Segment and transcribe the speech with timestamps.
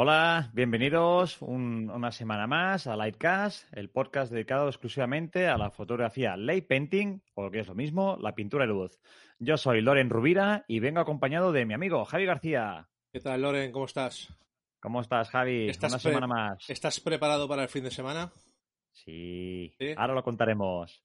[0.00, 6.68] Hola, bienvenidos una semana más a Lightcast, el podcast dedicado exclusivamente a la fotografía light
[6.68, 9.00] painting, o lo que es lo mismo, la pintura de luz.
[9.40, 12.88] Yo soy Loren Rubira y vengo acompañado de mi amigo Javi García.
[13.18, 13.72] ¿Qué tal, Loren?
[13.72, 14.32] ¿Cómo estás?
[14.78, 15.72] ¿Cómo estás, Javi?
[15.82, 16.70] Una semana más.
[16.70, 18.32] ¿Estás preparado para el fin de semana?
[18.92, 21.02] Sí, ahora lo contaremos.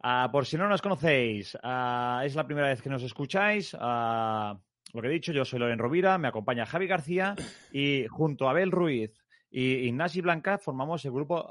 [0.00, 3.76] Ah, por si no nos conocéis, ah, es la primera vez que nos escucháis.
[3.80, 4.56] Ah,
[4.92, 7.34] lo que he dicho, yo soy Loren Rovira, me acompaña Javi García
[7.72, 9.10] y junto a Abel Ruiz
[9.50, 11.48] y Ignasi Blanca formamos el grupo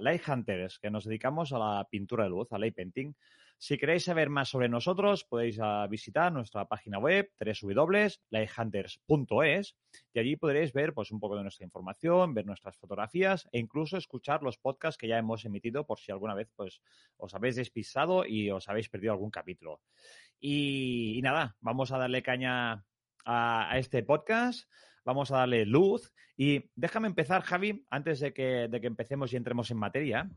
[0.00, 3.12] Light Hunters, que nos dedicamos a la pintura de luz, a light painting.
[3.60, 9.76] Si queréis saber más sobre nosotros, podéis ah, visitar nuestra página web www.lighthunters.es
[10.14, 13.96] y allí podréis ver pues, un poco de nuestra información, ver nuestras fotografías e incluso
[13.96, 16.80] escuchar los podcasts que ya hemos emitido por si alguna vez pues,
[17.16, 19.80] os habéis despistado y os habéis perdido algún capítulo.
[20.38, 22.84] Y, nada, vamos a darle caña
[23.24, 24.70] a, este podcast
[25.04, 26.12] vamos a darle luz.
[26.36, 30.30] Y déjame empezar, Javi, antes de que, de que empecemos y entremos en materia,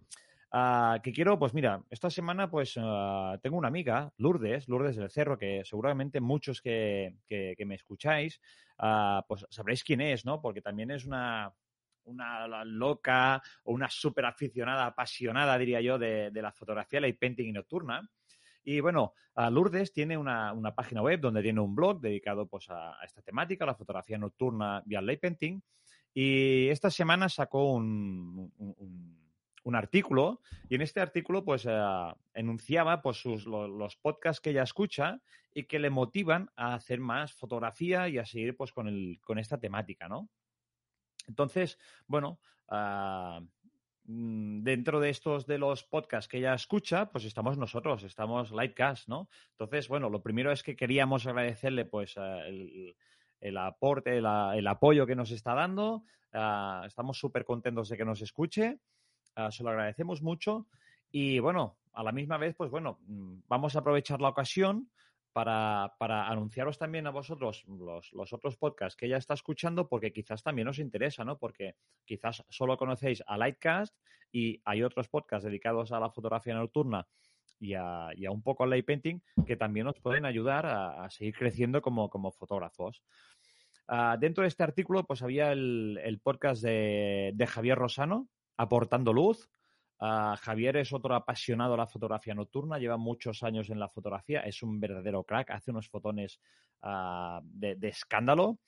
[0.54, 5.10] Ah, que quiero, pues mira, esta semana pues ah, tengo una amiga, Lourdes, Lourdes del
[5.10, 8.42] Cerro, que seguramente muchos que, que, me escucháis,
[8.80, 10.42] uh, pues sabréis quién es, ¿no?
[10.42, 11.54] Porque también es una,
[12.04, 17.48] una loca o una súper aficionada, apasionada, diría yo, de, de la fotografía, la painting
[17.48, 18.10] y nocturna.
[18.64, 22.98] Y bueno, Lourdes tiene una, una, página web donde tiene un blog dedicado pues, a,
[23.04, 25.62] esta temática, la fotografía nocturna al light painting.
[26.14, 28.52] Y esta semana sacó un
[29.76, 35.22] artículo y en este artículo pues eh, enunciaba pues sus, los podcasts que ella escucha
[35.54, 39.38] y que le motivan a hacer más fotografía y a seguir pues con, el, con
[39.38, 40.30] esta temática, ¿no?
[41.28, 41.78] Entonces,
[42.08, 42.40] bueno,
[44.06, 49.08] mm, dentro de estos de los podcasts que ella escucha, pues estamos nosotros, estamos Lightcast,
[49.08, 49.30] ¿no?
[49.52, 52.96] Entonces, bueno, lo primero es que queríamos agradecerle pues el,
[53.42, 56.04] el aporte, el, apoyo que nos está dando.
[56.32, 58.80] Ah, estamos súper contentos de que nos escuche.
[59.36, 60.68] Ah, se lo agradecemos mucho.
[61.12, 64.90] Y bueno, a la misma vez, pues bueno, mm, vamos a aprovechar la ocasión
[65.34, 70.12] para, para anunciaros también a vosotros los, los, otros podcasts que ella está escuchando, porque
[70.12, 71.38] quizás también os interesa, ¿no?
[71.38, 71.76] Porque
[72.06, 73.96] quizás solo conocéis a Lightcast
[74.32, 77.08] y hay otros podcasts dedicados a la fotografía nocturna
[77.60, 81.10] y a, y a un poco al light painting que también os pueden ayudar a,
[81.10, 83.04] seguir creciendo como, como fotógrafos.
[83.88, 88.28] Ah, dentro de este artículo, pues había el, el podcast de, de Javier Rosano,
[88.62, 89.50] aportando luz.
[90.00, 94.42] Ah, Javier es otro apasionado de la fotografía nocturna, lleva muchos años en la fotografía,
[94.42, 96.40] es un verdadero crack, hace unos fotones
[96.82, 98.60] ah, de, escándalo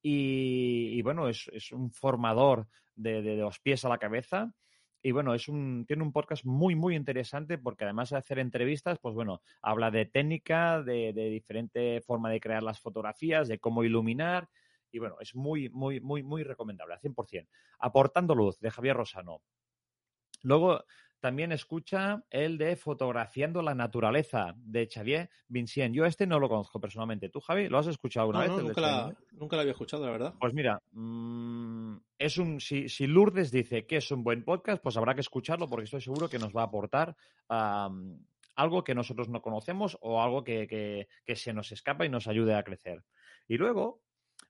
[0.00, 2.66] y, bueno, es, un formador
[2.96, 4.52] de, los pies a la cabeza.
[5.04, 8.98] Y bueno, es un, tiene un podcast muy, muy interesante porque además de hacer entrevistas,
[9.00, 13.82] pues bueno, habla de técnica, de, de diferente forma de crear las fotografías, de cómo
[13.82, 14.48] iluminar
[14.92, 17.48] y bueno, es muy, muy, muy, muy recomendable, al 100%.
[17.80, 19.42] Aportando luz, de Javier Rosano.
[20.42, 20.84] Luego
[21.22, 25.94] también escucha el de Fotografiando la Naturaleza, de Xavier Vincent.
[25.94, 27.28] Yo este no lo conozco personalmente.
[27.28, 28.50] ¿Tú, Javi, lo has escuchado alguna vez?
[28.50, 30.34] nunca, la, nunca, había escuchado, la verdad.
[30.40, 34.96] Pues mira, mm, es un, si, si, Lourdes dice que es un buen podcast, pues
[34.96, 37.14] habrá que escucharlo porque estoy seguro que nos va a aportar
[38.56, 42.26] algo que nosotros no conocemos o algo que, que, que se nos escapa y nos
[42.26, 43.04] ayude a crecer.
[43.46, 44.02] Y luego,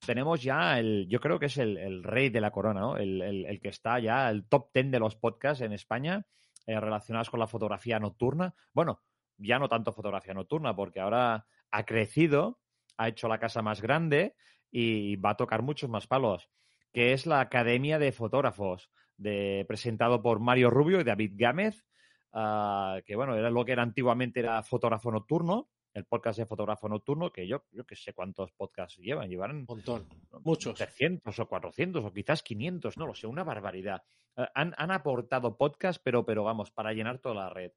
[0.04, 2.96] tenemos ya el, yo creo que es el, rey de la corona, ¿no?
[2.96, 6.26] El, que está ya, el top ten de los podcasts en España
[6.66, 8.54] eh, relacionados con la fotografía nocturna.
[8.72, 9.02] Bueno,
[9.38, 12.58] ya no tanto fotografía nocturna, porque ahora ha crecido,
[12.96, 14.34] ha hecho la casa más grande
[14.70, 16.50] y va a tocar muchos más palos,
[16.92, 21.84] que es la Academia de Fotógrafos, de, presentado por Mario Rubio y David Gámez,
[22.32, 26.88] ah, que bueno, era lo que era antiguamente era fotógrafo nocturno, el podcast de fotógrafo
[26.88, 30.06] nocturno, que yo, yo que sé cuántos podcasts llevan, llevan un montón,
[30.42, 30.78] muchos.
[30.78, 34.02] 300 o 400 o quizás 500, no lo sé, una barbaridad.
[34.36, 37.72] Eh, han, han, aportado podcasts, pero, pero vamos, para llenar toda la red.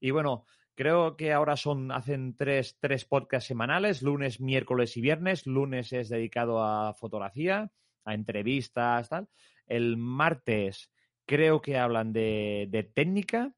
[0.00, 0.44] Y bueno,
[0.74, 5.46] creo que ahora son, hacen tres, tres podcasts semanales, lunes, miércoles y viernes.
[5.46, 7.70] Lunes es dedicado a fotografía,
[8.04, 9.28] a entrevistas, tal.
[9.66, 10.90] El martes
[11.26, 13.52] creo que hablan de, de técnica.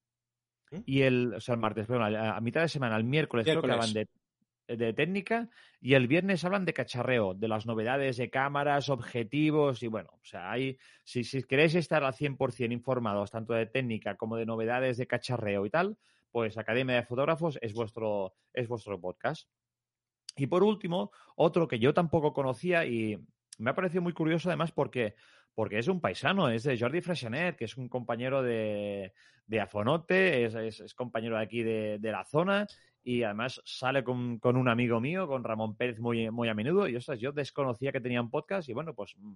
[0.71, 0.79] ¿Mm?
[0.87, 3.63] Y el, o sea, el martes, perdón, a, a mitad de semana, el miércoles, creo
[3.63, 4.09] que hablan de,
[4.77, 5.49] de técnica
[5.81, 10.25] y el viernes hablan de cacharreo, de las novedades de cámaras, objetivos y bueno, o
[10.25, 14.97] sea, hay, si, si queréis estar al 100% informados tanto de técnica como de novedades
[14.97, 15.99] de cacharreo y tal,
[16.31, 19.49] pues Academia de Fotógrafos es vuestro, es vuestro podcast.
[20.37, 23.19] Y por último, otro que yo tampoco conocía y
[23.59, 25.15] me ha parecido muy curioso además porque,
[25.55, 29.13] porque es un paisano, es de Jordi Freixanet, que es un compañero de,
[29.61, 32.67] Azonote, es, compañero de aquí de, la zona
[33.03, 36.87] y además sale con, un amigo mío, con Ramón Pérez, muy, muy a menudo.
[36.89, 39.35] Y ostras, yo desconocía que tenían podcast y bueno, pues mm,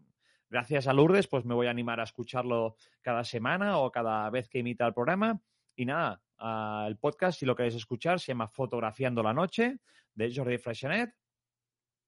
[0.51, 4.49] gracias a Lourdes, pues me voy a animar a escucharlo cada semana o cada vez
[4.49, 5.41] que imita el programa.
[5.77, 9.79] Y nada, ah, el podcast, si lo queréis escuchar, se llama Fotografiando la Noche,
[10.15, 11.15] de Jordi Freixanet.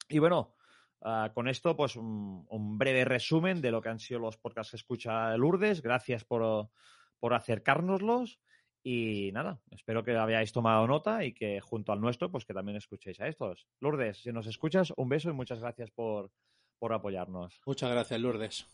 [0.09, 0.56] Y bueno,
[1.03, 4.71] ah, con esto, pues un, un breve resumen de lo que han sido los podcasts
[4.73, 5.83] que escucha Lourdes.
[5.83, 6.71] Gracias por,
[7.19, 8.39] por acercárnoslos.
[8.83, 12.77] Y nada, espero que habéis tomado nota y que junto al nuestro, pues que también
[12.77, 13.67] escuchéis a estos.
[13.81, 16.31] Lourdes, si nos escuchas, un beso y muchas gracias por,
[16.79, 17.61] por apoyarnos.
[17.67, 18.67] Muchas gracias, Lourdes.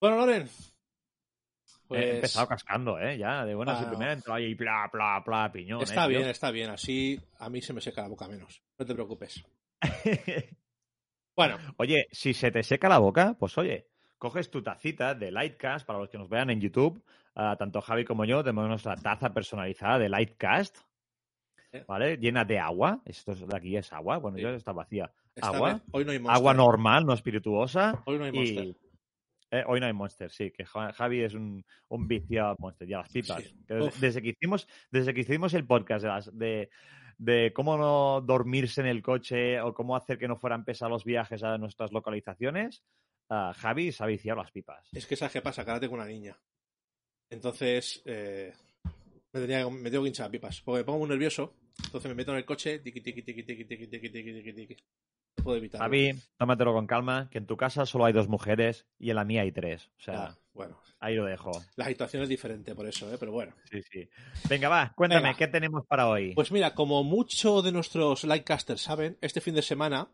[0.00, 0.48] Bueno, Loren.
[1.86, 3.16] Pues He empezado cascando, ¿eh?
[3.18, 3.88] Ya, de buenas y Ah.
[3.90, 5.82] primera entró ahí pla, pla, pla, piñón.
[5.82, 6.18] está ¿eh, tío?
[6.18, 6.70] bien, está bien.
[6.70, 8.60] Así a mí se me seca la boca menos.
[8.78, 9.44] No te preocupes.
[11.48, 13.86] Bueno, Oye, si se te seca la boca, pues oye,
[14.18, 17.02] coges tu tacita de Lightcast, para los que nos vean en YouTube,
[17.34, 20.78] ah, tanto Javi como yo tenemos nuestra taza personalizada de Lightcast.
[21.86, 22.16] ¿vale?
[22.16, 23.00] Llena de agua.
[23.04, 24.42] Esto es- de aquí es agua, bueno, Sí.
[24.42, 25.12] yo está vacía.
[25.36, 25.74] esta Agua.
[25.74, 26.36] vez- hoy no hay monster.
[26.36, 28.02] Agua normal, no espirituosa.
[28.06, 28.64] Hoy no hay monster.
[28.64, 28.76] Y,
[29.52, 32.94] eh, hoy no hay Monster, sí, que Ja- Javi es un, un viciado Monster y
[32.94, 33.42] a las pipas.
[33.44, 33.54] Sí.
[34.00, 36.70] Desde que hicimos, desde que hicimos el podcast de, las- de,
[37.20, 41.04] de cómo no dormirse en el coche o cómo hacer que no fueran pesados los
[41.04, 42.82] viajes a nuestras localizaciones,
[43.28, 44.88] ah, Javi se ha viciado las pipas.
[44.92, 46.40] Es que sabes qué pasa, ahora tengo una niña.
[47.28, 48.54] Entonces, eh,
[49.32, 50.62] me, tenía, me tengo que hinchar pipas.
[50.62, 51.52] Porque me pongo muy nervioso.
[51.84, 54.76] Entonces me meto en el coche, tiqui, tiqui, tiqui, tiqui, tiqui, tiqui, tiqui, tiqui, tiqui.
[55.42, 55.84] Puedo evitarlo.
[55.84, 59.24] Javi, tómatelo con calma, que en tu casa solo hay dos mujeres y en la
[59.24, 59.90] mía hay tres.
[59.98, 61.50] O sea, Ya, bueno, ahí lo dejo.
[61.76, 63.16] la situación es diferente por eso, ¿eh?
[63.18, 63.54] pero bueno.
[63.70, 64.08] Sí, sí.
[64.48, 65.36] Venga, va, cuéntame, Venga.
[65.38, 66.34] ¿qué tenemos para hoy?
[66.34, 70.08] Pues mira, como muchos de nuestros Lightcasters saben, este fin de semana,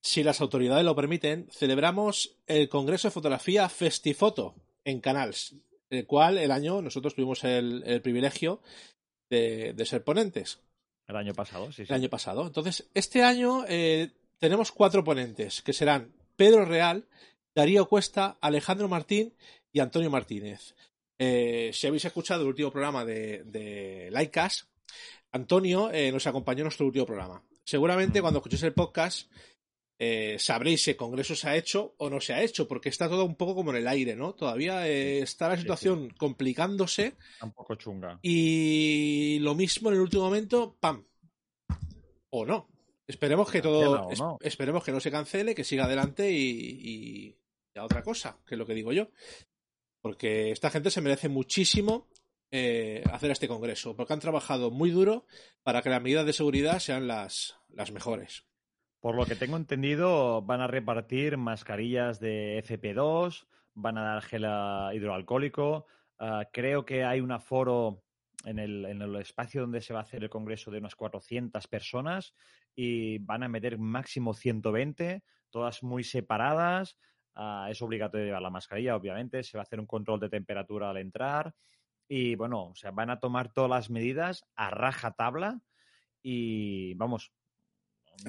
[0.00, 4.54] si las autoridades lo permiten, celebramos el Congreso de Fotografía Festifoto
[4.84, 5.54] en Canals,
[5.90, 8.60] el cual el año nosotros tuvimos el, el privilegio
[9.30, 10.60] de, de ser ponentes.
[11.06, 11.92] el año pasado, sí, sí.
[11.92, 12.46] el año pasado.
[12.46, 17.06] Entonces, este año eh, tenemos cuatro ponentes, que serán Pedro Real,
[17.54, 19.34] Darío Cuesta, Alejandro Martín
[19.72, 20.74] y Antonio Martínez.
[21.18, 24.68] Eh, si habéis escuchado el último programa de, de Lightcast,
[25.32, 27.42] Antonio eh, nos acompañó en nuestro último programa.
[27.64, 29.30] Seguramente cuando escuchéis el podcast
[29.98, 33.08] eh, sabréis si el congreso se ha hecho o no se ha hecho, porque está
[33.08, 34.34] todo un poco como en el aire, ¿no?
[34.34, 35.62] Todavía eh, está la Sí, sí.
[35.62, 38.18] situación complicándose Un poco chunga.
[38.22, 41.04] y lo mismo en el último momento, ¡pam!
[42.30, 42.68] O no.
[43.06, 44.10] Esperemos que todo.
[44.10, 47.36] Es- esperemos que no se cancele, que siga adelante y,
[47.74, 49.08] y a otra cosa, que es lo que digo yo.
[50.00, 52.08] Porque esta gente se merece muchísimo
[52.50, 55.26] eh, hacer este congreso, porque han trabajado muy duro
[55.62, 58.44] para que las medidas de seguridad sean las, las mejores.
[59.00, 64.44] Por lo que tengo entendido, van a repartir mascarillas de FP2, van a dar gel
[64.94, 65.86] hidroalcohólico.
[66.18, 68.02] ah, creo que hay un aforo
[68.44, 71.66] en el, en el espacio donde se va a hacer el congreso de unas 400
[71.66, 72.34] personas
[72.74, 76.96] y van a meter máximo 120, todas muy separadas.
[77.36, 79.42] ah, es obligatorio llevar la mascarilla, obviamente.
[79.42, 81.54] Se va a hacer un control de temperatura al entrar.
[82.08, 85.60] Y bueno, o sea, van a tomar todas las medidas a raja tabla
[86.22, 87.32] y vamos,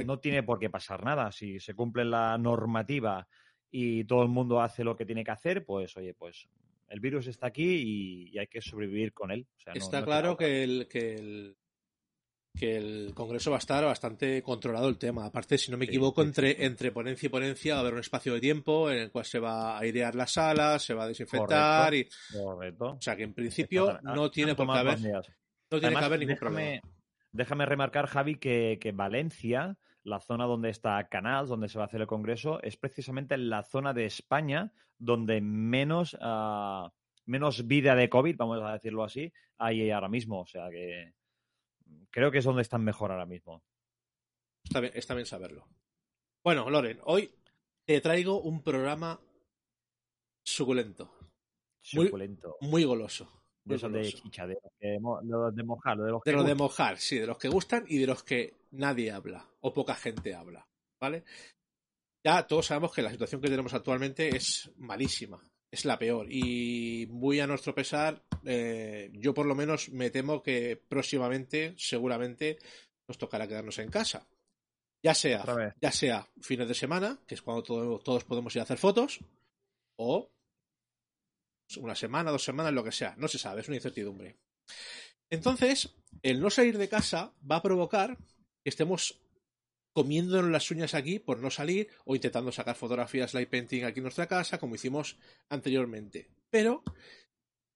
[0.06, 1.32] no tiene por qué pasar nada.
[1.32, 3.28] Si se cumple la normativa
[3.72, 6.48] y todo el mundo hace lo que tiene que hacer, pues oye, pues
[6.88, 9.48] el virus está aquí y, y hay que sobrevivir con él.
[9.58, 11.58] O sea, no- Está no claro que el, que el
[12.56, 15.26] que el Congreso va a estar bastante controlado el tema.
[15.26, 18.34] Aparte, si no me equivoco, entre, entre ponencia y ponencia va a haber un espacio
[18.34, 21.94] de tiempo en el cual se va a airear la sala, se va a desinfectar
[21.94, 22.86] y, Correcto.
[22.94, 26.04] o sea que en principio Está- no tiene por qué haber, no tiene que Además,
[26.06, 26.82] haber ningún déjame, problema.
[27.32, 31.88] déjame remarcar, Javi, que, que Valencia, la zona donde está Canals, donde se va a
[31.88, 36.92] hacer el congreso, es precisamente la zona de España donde menos, ah,
[37.26, 40.42] menos vida de COVID, vamos a decirlo así, hay ahora mismo.
[40.42, 41.14] O sea que
[42.12, 43.64] creo que es donde están mejor ahora mismo.
[44.64, 45.68] Está bien, está bien saberlo.
[46.44, 47.34] Bueno, Loren, hoy
[47.86, 49.20] te traigo un programa
[50.44, 51.12] suculento,
[51.94, 52.58] Muy- Suculento.
[52.62, 53.32] muy goloso.
[53.64, 54.18] De eso de goloso.
[54.24, 55.00] chicha, de, de,
[55.54, 57.98] de mojar, de los De que lo de mojar, sí, de los que gustan y
[57.98, 60.68] de los que nadie habla o poca gente habla,
[61.02, 61.24] ¿vale?
[62.24, 65.42] Ya todos sabemos que la situación que tenemos actualmente es malísima,
[65.76, 70.42] es la peor y muy a nuestro pesar, eh, yo por lo menos me temo
[70.42, 72.58] que próximamente, seguramente,
[73.08, 74.28] nos tocará quedarnos en casa.
[75.04, 75.44] Ya sea,
[75.80, 79.20] ya sea fines de semana, que es cuando todo- todos podemos ir a hacer fotos,
[79.98, 80.32] o
[81.78, 84.38] una semana, dos semanas, lo que sea, no se sabe, es una incertidumbre.
[85.30, 89.20] Entonces, el no salir de casa va a provocar que estemos
[89.96, 94.04] comiéndonos las uñas aquí por no salir o intentando sacar fotografías light painting aquí en
[94.04, 95.16] nuestra casa, como hicimos
[95.48, 96.28] anteriormente.
[96.50, 96.84] Pero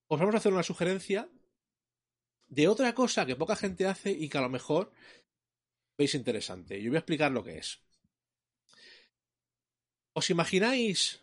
[0.09, 1.29] os vamos a hacer una sugerencia
[2.49, 4.91] de otra cosa que poca gente hace y que a lo mejor
[5.97, 6.81] veis interesante.
[6.81, 7.79] Yo voy a explicar lo que es.
[10.11, 11.21] ¿Os imagináis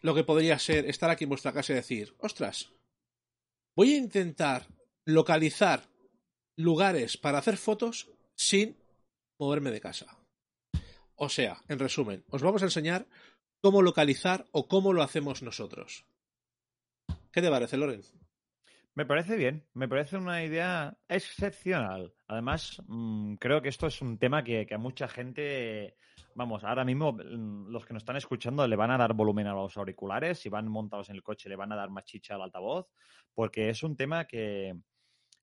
[0.00, 2.72] lo que podría ser estar aquí en vuestra casa y decir, ostras,
[3.76, 4.68] voy a intentar
[5.04, 5.86] localizar
[6.56, 8.87] lugares para hacer fotos sin
[9.38, 10.18] moverme de casa?
[11.14, 13.06] O sea, en resumen, os vamos a enseñar
[13.60, 16.06] cómo localizar o cómo lo hacemos nosotros.
[17.32, 18.02] ¿Qué te parece, Loren?
[18.94, 22.12] Me parece bien, me parece una idea excepcional.
[22.26, 25.96] Además, mm, creo que esto es un tema que, que a mucha gente,
[26.34, 29.54] vamos, ahora mismo mm, los que nos están escuchando le van a dar volumen a
[29.54, 32.42] los auriculares, si van montados en el coche le van a dar más chicha al
[32.42, 32.88] altavoz,
[33.34, 34.74] porque es un tema que,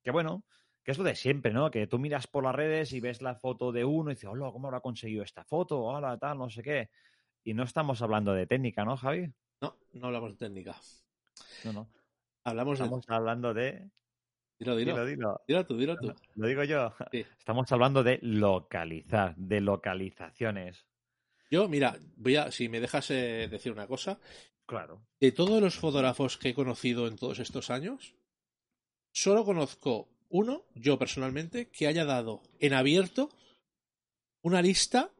[0.03, 0.43] que bueno,
[0.85, 1.71] que es lo de siempre, ¿no?
[1.71, 4.51] Que tú miras por las redes y ves la foto de uno y dices, hola,
[4.51, 5.81] ¿cómo habrá conseguido esta foto?
[5.81, 6.91] Hola, tal, no sé qué.
[7.43, 9.33] Y no estamos hablando de técnica, ¿no, Javi?
[9.61, 10.75] No, no hablamos de técnica.
[11.63, 11.89] No, no.
[12.43, 13.89] Hablamos Estamos hablando de...
[14.59, 14.91] Dilo, dilo.
[14.93, 15.41] Dilo, dilo.
[15.47, 16.13] Dilo tú, dilo tú.
[16.35, 16.93] Lo digo yo.
[17.11, 17.25] Sí.
[17.35, 20.85] Estamos hablando de localizar, de localizaciones.
[21.49, 24.19] Yo, mira, voy a, si me dejas eh, decir una cosa,
[24.67, 25.01] Claro.
[25.19, 28.15] de todos los fotógrafos que he conocido en todos estos años,
[29.11, 33.29] solo conozco uno, yo personalmente, que haya dado en abierto
[34.41, 35.11] una lista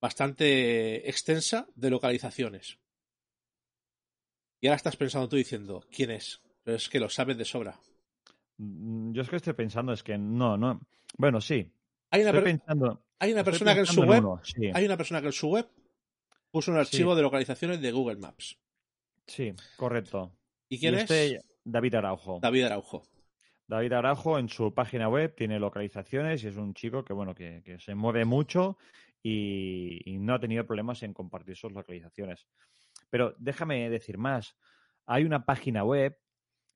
[0.00, 2.78] bastante extensa de localizaciones.
[4.60, 6.40] Y ahora estás pensando tú diciendo, ¿quién es?
[6.62, 7.78] Pero es que lo sabes de sobra.
[8.56, 10.80] Mm, Yo es que estoy pensando, es que no, no.
[11.18, 11.70] Bueno, sí.
[12.10, 13.04] Hay una, per- pensando.
[13.18, 15.48] hay una persona que en su web, uno, sí, hay una persona que en su
[15.48, 15.68] web
[16.50, 18.56] puso un archivo de localizaciones de Google Maps.
[19.26, 20.32] sí, correcto.
[20.68, 21.02] ¿Y quién Y es?
[21.02, 22.38] este, David Araujo.
[22.40, 23.02] David Araujo.
[23.66, 27.62] David Araujo en su página web tiene localizaciones y es un chico que, bueno, que,
[27.64, 28.76] que se mueve mucho
[29.22, 32.46] y, y no ha tenido problemas en compartir sus localizaciones.
[33.10, 34.56] Pero déjame decir más.
[35.06, 36.18] Hay una página web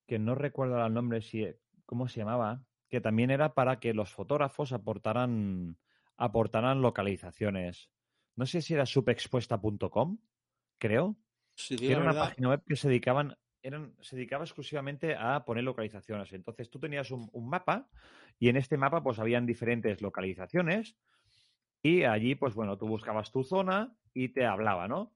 [0.06, 1.46] que no recuerdo el nombre, si,
[1.84, 5.76] cómo se llamaba, que también era para que los fotógrafos aportaran,
[6.16, 7.90] aportaran localizaciones.
[8.34, 10.18] No sé si era subexpuesta.com,
[10.78, 11.16] creo.
[11.68, 13.36] Que digo era una verdad, página web que se dedicaban
[14.00, 16.32] se dedicaba exclusivamente a poner localizaciones.
[16.32, 17.88] Entonces tú tenías un, un mapa
[18.38, 20.96] y en este mapa pues habían diferentes localizaciones
[21.82, 25.14] y allí pues bueno, tú buscabas tu zona y te hablaba, ¿no?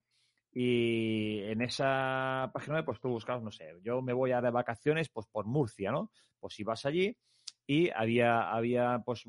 [0.51, 4.51] Y en esa página web pues tú buscabas, no sé, yo me voy a de
[4.51, 6.11] vacaciones pues por Murcia, ¿no?
[6.39, 7.17] Pues ibas allí
[7.65, 9.23] y había, había pues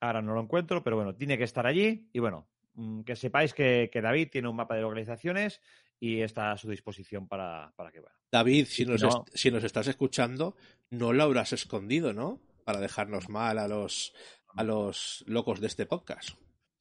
[0.00, 3.54] Ahora no lo encuentro, pero bueno, tiene que estar allí y bueno, mm, que sepáis
[3.54, 5.60] que, David tiene un mapa de localizaciones
[5.98, 8.16] y está a su disposición para, para que bueno.
[8.30, 10.56] David, si nos, si nos estás escuchando,
[10.90, 12.42] no lo habrás escondido, ¿no?
[12.64, 14.12] Para dejarnos mal a los,
[14.48, 16.36] a los locos de este podcast.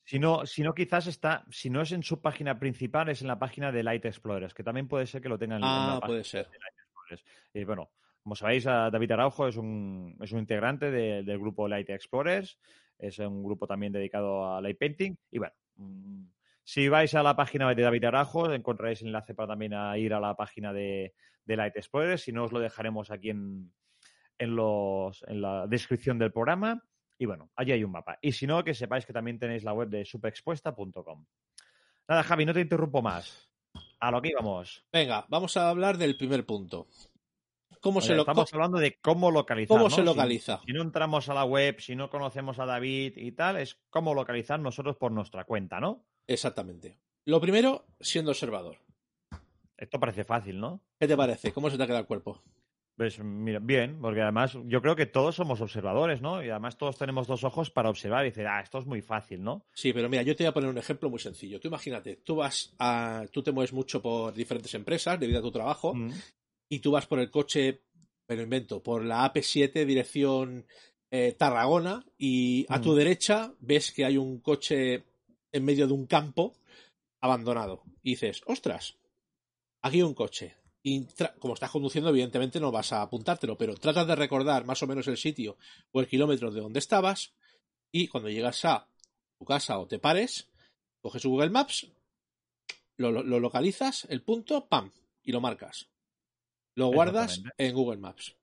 [0.06, 3.28] Si no, si no, quizás está, si no es en su página principal, es en
[3.28, 6.00] la página de Light Explorers, que también puede ser que lo tengan en la ah,
[6.00, 6.48] puede ser.
[7.54, 7.90] Y bueno,
[8.22, 12.60] como sabéis, David Araujo es un, es un integrante del grupo Light Explorers,
[13.00, 15.16] es un grupo también dedicado a light painting.
[15.32, 16.26] Y bueno, mm,
[16.64, 20.20] si vais a la página de David Araujo, encontraréis el enlace para también ir a
[20.20, 21.14] la página de,
[21.46, 22.24] Light Explorers.
[22.24, 23.72] Si no, os lo dejaremos aquí en,
[24.38, 26.84] en, los, en la descripción del programa.
[27.18, 28.18] Y bueno, allí hay un mapa.
[28.22, 31.26] Y si no, que sepáis que también tenéis la web de superexpuesta.com.
[32.08, 33.50] Nada, Javi, no te interrumpo más.
[34.00, 34.86] A lo que íbamos.
[34.92, 36.88] Venga, vamos a hablar del primer punto.
[37.82, 38.22] ¿Cómo se lo...
[38.22, 39.78] Estamos hablando de cómo localizar.
[39.78, 40.60] ¿Cómo se localiza?
[40.66, 44.14] Si, no entramos a la web, si no conocemos a David y tal, es cómo
[44.14, 46.06] localizar nosotros por nuestra cuenta, ¿no?
[46.28, 47.00] Exactamente.
[47.26, 48.78] Lo primero, siendo observador.
[49.78, 50.82] Esto parece fácil, ¿no?
[51.00, 51.52] ¿Qué te parece?
[51.52, 52.42] ¿Cómo se te ha quedado el cuerpo?
[52.96, 56.42] Pues mira, bien, porque además yo creo que todos somos observadores, ¿no?
[56.42, 59.44] Y además todos tenemos dos ojos para observar y decir, ah, esto es muy fácil,
[59.44, 59.66] ¿no?
[59.74, 61.60] Sí, pero mira, yo te voy a poner un ejemplo muy sencillo.
[61.60, 65.52] Tú imagínate, tú vas a, tú te mueves mucho por diferentes empresas debido a tu
[65.52, 66.10] trabajo mm.
[66.70, 67.82] y tú vas por el coche,
[68.26, 70.66] pero invento, por la AP7 dirección
[71.12, 72.96] eh, Tarragona y a tu mm.
[72.96, 75.04] derecha ves que hay un coche
[75.52, 76.54] en medio de un campo
[77.20, 78.98] abandonado y dices, ostras,
[79.82, 80.56] aquí hay un coche
[80.88, 81.08] y
[81.40, 85.08] como estás conduciendo, evidentemente no vas a apuntártelo, pero tratas de recordar más o menos
[85.08, 85.58] el sitio
[85.92, 87.34] o el kilómetro de donde estabas
[87.92, 88.88] y cuando llegas a
[89.40, 90.48] tu casa o te pares,
[91.02, 91.92] coges Google Maps,
[92.98, 94.92] lo, localizas, el punto, ¡pam!
[95.24, 95.90] y lo marcas.
[96.76, 98.38] Lo guardas en Google Maps.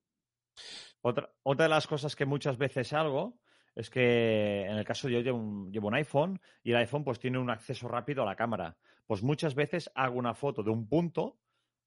[1.00, 3.38] Otra, otra de las cosas que muchas veces hago
[3.76, 7.38] es que en el caso yo llevo llevo un iPhone y el iPhone pues tiene
[7.38, 8.76] un acceso rápido a la cámara.
[9.06, 11.38] Pues muchas veces hago una foto de un punto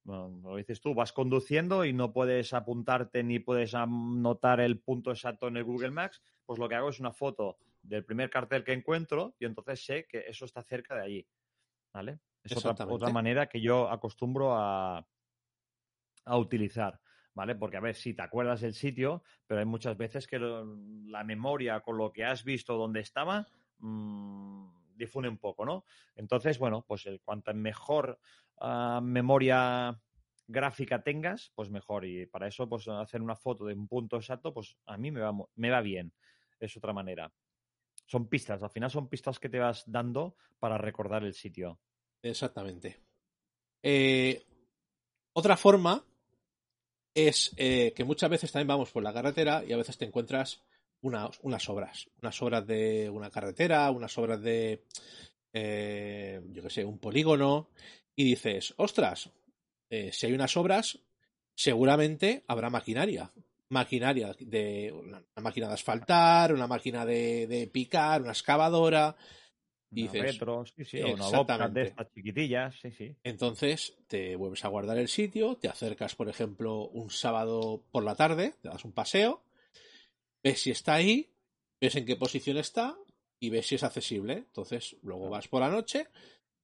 [0.05, 5.47] lo dices tú, vas conduciendo y no puedes apuntarte ni puedes anotar el punto exacto
[5.47, 8.73] en el Google Maps, pues lo que hago es una foto del primer cartel que
[8.73, 11.27] encuentro y entonces sé que eso está cerca de allí.
[11.93, 12.19] ¿Vale?
[12.43, 15.07] Es otra, otra manera que yo acostumbro a,
[16.25, 16.99] a utilizar.
[17.33, 17.55] ¿Vale?
[17.55, 21.81] Porque, a ver, si te acuerdas del sitio, pero hay muchas veces que la memoria
[21.81, 23.45] con lo que has visto donde estaba
[23.79, 25.85] mmm, difune un poco, ¿no?
[26.15, 28.19] Entonces, bueno, pues el, cuanto mejor
[28.57, 29.99] Ah, memoria
[30.47, 32.05] gráfica tengas, pues mejor.
[32.05, 35.21] Y para eso, pues hacer una foto de un punto exacto, pues a mí me
[35.21, 36.13] va, me va bien.
[36.59, 37.31] Es otra manera.
[38.05, 41.79] Son pistas, al final son pistas que te vas dando para recordar el sitio.
[42.21, 42.99] Exactamente.
[43.81, 44.43] Eh,
[45.33, 46.03] otra forma
[47.13, 50.63] es eh, que muchas veces también vamos por la carretera y a veces te encuentras
[51.01, 52.07] unas obras.
[52.21, 54.83] Unas obras de una carretera, unas obras de,
[55.53, 57.69] eh, yo qué sé, un polígono
[58.15, 59.29] y dices, ostras,
[59.89, 60.99] eh, si hay unas obras,
[61.55, 63.31] seguramente habrá maquinaria.
[63.69, 69.15] Maquinaria de una, máquina de asfaltar, una máquina de, picar, una excavadora.
[69.91, 70.37] Y dices,
[70.75, 73.15] sí, sí, una de estas chiquitillas, sí, sí.
[73.23, 78.15] Entonces te vuelves a guardar el sitio, te acercas, por ejemplo, un sábado por la
[78.15, 79.41] tarde, te das un paseo,
[80.45, 81.33] ves si está ahí,
[81.81, 82.95] ves en qué posición está
[83.39, 84.33] y ves si es accesible.
[84.33, 86.07] Entonces, luego vas por la noche,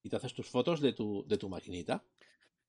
[0.03, 2.03] y te haces tus fotos de tu, de tu maquinita.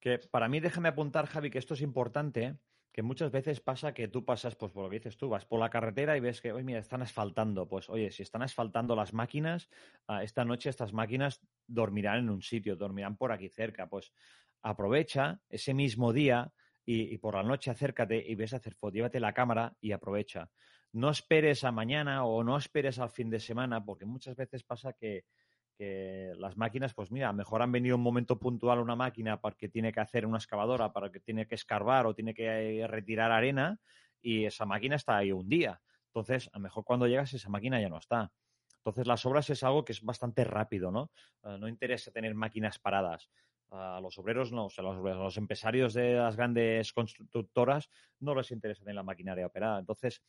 [0.01, 2.57] Que para mí, déjame apuntar, Javi, que esto es importante,
[2.93, 5.61] que muchas veces pasa que tú pasas, pues por lo que dices tú, vas por
[5.61, 7.69] la carretera y ves que, oye, mira, están asfaltando.
[7.69, 9.69] Pues, oye, si están asfaltando las máquinas,
[10.09, 13.87] ah, esta noche estas máquinas dormirán en un sitio, dormirán por aquí cerca.
[13.87, 14.15] Pues
[14.63, 16.53] aprovecha ese mismo día
[16.87, 20.51] y, por la noche acércate y ves a hacer foto, llévate la cámara y aprovecha.
[20.93, 24.93] No esperes a mañana o no esperes al fin de semana, porque muchas veces pasa
[24.93, 25.25] que,
[25.77, 29.93] que las máquinas, pues mira, mejor han venido un momento puntual una máquina porque tiene
[29.93, 33.79] que hacer una excavadora, para que tiene que escarbar o tiene que eh, retirar arena
[34.21, 35.81] y esa máquina está ahí un día.
[36.07, 38.31] Entonces, a lo mejor cuando llegas esa máquina ya no está.
[38.77, 41.11] Entonces, las obras es algo que es bastante rápido, ¿no?
[41.45, 43.31] Eh, no interesa tener máquinas paradas.
[43.71, 47.89] A los obreros no, o sea, los, los, empresarios de las grandes constructoras
[48.21, 49.79] no les interesa tener la maquinaria operada.
[49.79, 50.23] Entonces,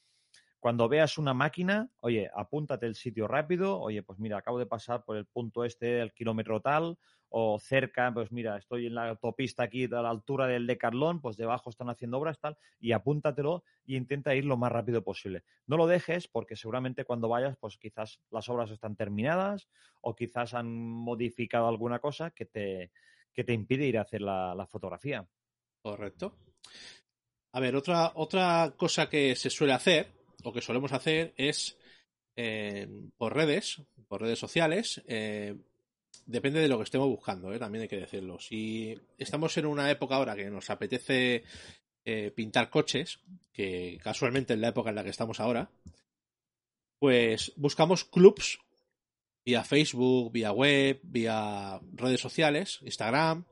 [0.63, 5.03] cuando veas una máquina, oye, apúntate el sitio rápido, oye, pues mira, acabo de pasar
[5.03, 6.97] por el punto este, el kilómetro tal,
[7.27, 11.35] o cerca, pues mira, estoy en la autopista aquí a la altura del Decathlon, pues
[11.35, 15.43] debajo están haciendo obras, tal, y apúntatelo y intenta ir lo más rápido posible.
[15.67, 19.67] No lo dejes porque seguramente cuando vayas, pues quizás las obras están terminadas
[19.99, 22.93] o quizás han modificado alguna cosa que te,
[23.33, 25.27] que te impide ir a hacer la, la fotografía.
[25.81, 26.37] Correcto.
[27.51, 31.77] A ver, otra, otra cosa que se suele hacer lo que solemos hacer es
[32.35, 35.55] eh, por redes, por redes sociales, eh,
[36.25, 37.59] depende de lo que estemos buscando, ¿eh?
[37.59, 38.39] también hay que decirlo.
[38.39, 41.43] Si estamos en una época ahora que nos apetece
[42.35, 43.19] pintar coches,
[43.53, 45.69] que casualmente es la época en la que estamos ahora,
[46.99, 48.59] pues buscamos clubs
[49.45, 53.45] vía Facebook, vía web, vía redes sociales, Instagram,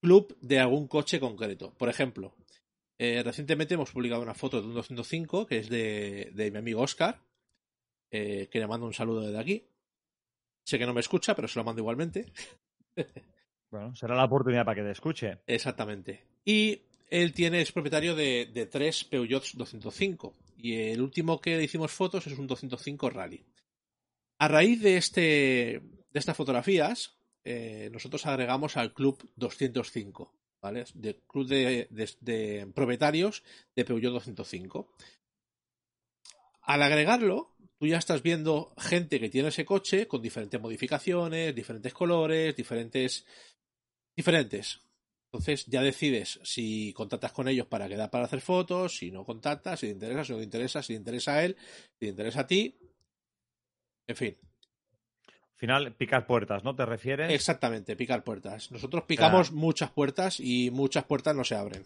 [0.00, 1.72] club de algún coche concreto.
[1.74, 2.34] Por ejemplo,
[2.98, 7.20] eh, recientemente hemos publicado una foto de un 205 que es de, mi amigo Oscar,
[8.10, 9.64] eh, que le mando un saludo desde aquí.
[10.64, 12.26] Sé que no me escucha, pero se lo mando igualmente.
[13.70, 15.38] bueno, será la oportunidad para que te escuche.
[15.46, 16.24] Exactamente.
[16.44, 20.34] Y él tiene, es propietario de, de tres Peugeots 205.
[20.58, 23.44] Y el último que le hicimos fotos es un 205 Rally.
[24.38, 30.34] A raíz de, este, de estas fotografías, eh, nosotros agregamos al club 205.
[30.66, 30.84] ¿Vale?
[30.94, 34.92] De club de, propietarios de Peugeot 205.
[36.62, 41.94] Al agregarlo, tú ya estás viendo gente que tiene ese coche con diferentes modificaciones, diferentes
[41.94, 43.24] colores, diferentes.
[44.16, 44.80] diferentes.
[45.26, 49.80] Entonces ya decides si contactas con ellos para quedar para hacer fotos, si no contactas,
[49.80, 51.56] si te interesa, si no te interesa, si te interesa a él,
[51.92, 52.76] si te interesa a ti.
[54.08, 54.36] En fin,
[55.56, 56.74] final, picar puertas, ¿no?
[56.74, 57.32] ¿Te refieres?
[57.32, 58.70] Exactamente, picar puertas.
[58.70, 61.84] Nosotros picamos muchas puertas y muchas puertas no se abren.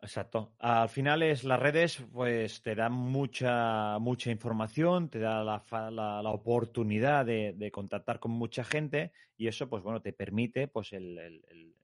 [0.00, 0.52] Exacto.
[0.60, 6.30] Al final es las redes, pues te dan mucha, mucha información, te da la, la,
[6.30, 11.74] oportunidad de, contactar con mucha gente y eso, pues bueno, te permite, pues el, el,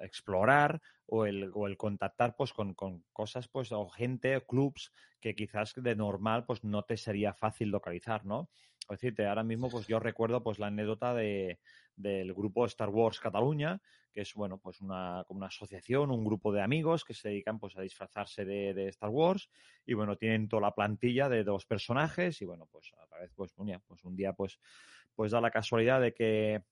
[0.00, 5.34] explorar o el, o el contactar, pues con, con, cosas, pues o gente, clubs que
[5.34, 8.48] quizás de normal, pues no te sería fácil localizar, ¿no?
[8.92, 11.58] decirte, ahora mismo pues yo recuerdo pues la anécdota de,
[11.96, 13.80] del grupo Star Wars Cataluña,
[14.12, 17.76] que es bueno, pues una, una asociación, un grupo de amigos que se dedican pues
[17.76, 19.48] a disfrazarse de, de, Star Wars
[19.86, 23.52] y bueno, tienen toda la plantilla de dos personajes y bueno, pues a vez pues,
[23.86, 24.58] pues un día pues
[25.14, 26.62] pues da la casualidad de que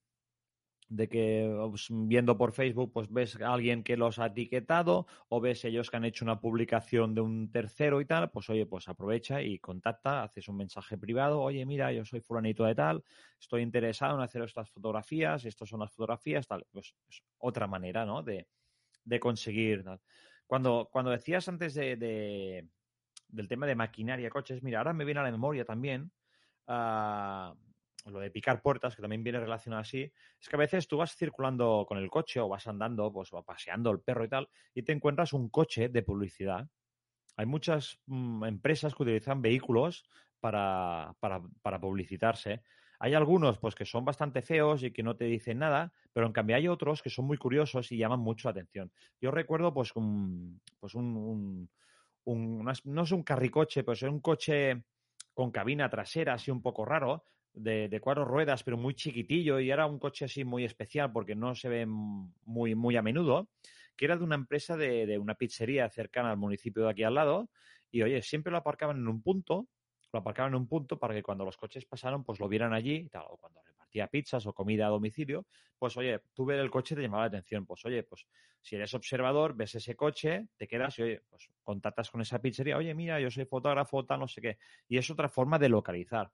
[0.90, 5.40] de que pues, viendo por Facebook pues ves a alguien que los ha etiquetado o
[5.40, 8.88] ves ellos que han hecho una publicación de un tercero y tal, pues oye, pues
[8.88, 13.04] aprovecha y contacta, haces un mensaje privado, oye, mira, yo soy fulanito de tal,
[13.40, 18.04] estoy interesado en hacer estas fotografías, estas son las fotografías, tal, pues es otra manera,
[18.04, 18.24] ¿no?
[18.24, 18.48] De,
[19.04, 19.84] de conseguir.
[20.44, 22.68] Cuando, cuando decías antes de, de,
[23.28, 26.10] del tema de maquinaria, coches, mira, ahora me viene a la memoria también.
[26.66, 27.54] Uh,
[28.06, 31.14] lo de picar puertas, que también viene relacionado así, es que a veces tú vas
[31.14, 34.82] circulando con el coche o vas andando, pues o paseando el perro y tal, y
[34.82, 36.68] te encuentras un coche de publicidad.
[37.36, 40.04] Hay muchas mm, empresas que utilizan vehículos
[40.40, 42.62] para, para, para, publicitarse.
[42.98, 46.32] Hay algunos pues que son bastante feos y que no te dicen nada, pero en
[46.32, 48.92] cambio hay otros que son muy curiosos y llaman mucho la atención.
[49.20, 51.70] Yo recuerdo pues un, pues un,
[52.26, 54.84] no es un carricoche, pues es un coche
[55.32, 59.86] con cabina trasera así un poco raro, de, cuatro ruedas, pero muy chiquitillo, y era
[59.86, 63.48] un coche así muy especial porque no se ve muy, muy a menudo,
[63.96, 67.14] que era de una empresa de, de una pizzería cercana al municipio de aquí al
[67.14, 67.50] lado,
[67.90, 69.68] y oye, siempre lo aparcaban en un punto,
[70.12, 73.08] lo aparcaban en un punto para que cuando los coches pasaron, pues lo vieran allí,
[73.28, 75.46] o cuando repartía pizzas o comida a domicilio,
[75.78, 78.26] pues oye, tú ver el coche te llamaba la atención, pues oye, pues
[78.60, 82.76] si eres observador, ves ese coche, te quedas y oye, pues contactas con esa pizzería,
[82.76, 84.58] oye, mira, yo soy fotógrafo, tal, no sé qué,
[84.88, 86.30] y es otra forma de localizar.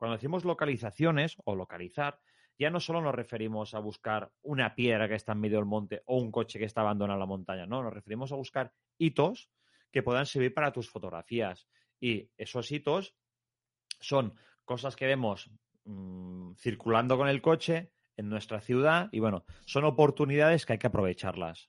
[0.00, 2.20] Cuando decimos localizaciones o localizar,
[2.58, 6.02] ya no solo nos referimos a buscar una piedra que está en medio del monte
[6.06, 9.50] o un coche que está abandonado en la montaña, no, nos referimos a buscar hitos
[9.92, 11.68] que puedan servir para tus fotografías.
[12.00, 13.14] Y esos hitos
[14.00, 14.32] son
[14.64, 15.50] cosas que vemos
[15.84, 20.86] mm, circulando con el coche en nuestra ciudad y bueno, son oportunidades que hay que
[20.86, 21.68] aprovecharlas.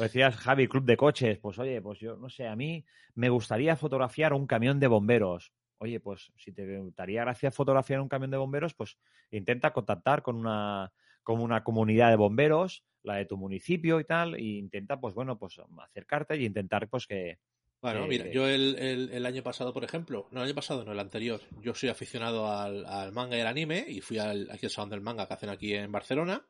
[0.00, 2.84] Decías, Javi, club de coches, pues oye, pues yo no sé, a mí
[3.14, 8.08] me gustaría fotografiar un camión de bomberos oye, pues si te gustaría gracia fotografiar un
[8.08, 8.96] camión de bomberos, pues
[9.30, 14.34] intenta contactar con una, con una comunidad de bomberos, la de tu municipio y tal,
[14.34, 17.38] e intenta, pues bueno, pues acercarte y intentar, pues que...
[17.80, 20.98] Bueno, mira, yo el, el, año pasado, por ejemplo, no el año pasado, no el
[20.98, 24.90] anterior, yo soy aficionado al, manga y al anime y fui al, aquí al Salón
[24.90, 26.44] del Manga que hacen aquí en Barcelona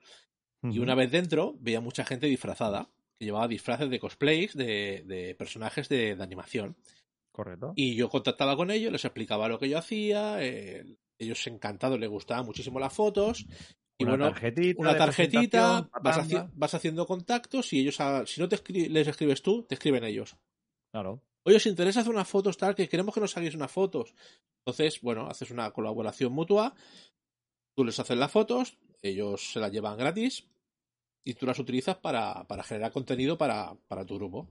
[0.62, 2.88] y una vez dentro veía mucha gente disfrazada,
[3.19, 6.77] que llevaba disfraces de cosplays de, de personajes de, de animación.
[7.38, 7.72] Correcto.
[7.77, 10.85] Y yo contactaba con ellos, les explicaba lo que yo hacía, eh,
[11.20, 13.46] ellos encantados, les gustaban muchísimo las fotos.
[13.96, 14.81] Y una bueno, tarjetita.
[14.81, 16.24] una tarjetita, vas, patanga.
[16.24, 19.77] haci- vas haciendo contactos y ellos, a- si no te escri- les escribes tú, te
[19.77, 20.37] escriben ellos.
[20.92, 21.22] Claro.
[21.46, 24.12] Oye, os interesa hacer unas fotos tal, que queremos que nos hagáis unas fotos.
[24.66, 26.74] Entonces, bueno, haces una colaboración mutua,
[27.77, 30.48] tú les haces las fotos, ellos se las llevan gratis
[31.24, 34.48] y tú las utilizas para, para generar contenido para, para tu grupo.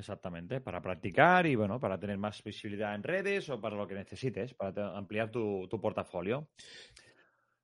[0.00, 3.94] Exactamente, para practicar y bueno, para tener más visibilidad en redes o para lo que
[3.94, 6.48] necesites, para ampliar tu, tu portafolio.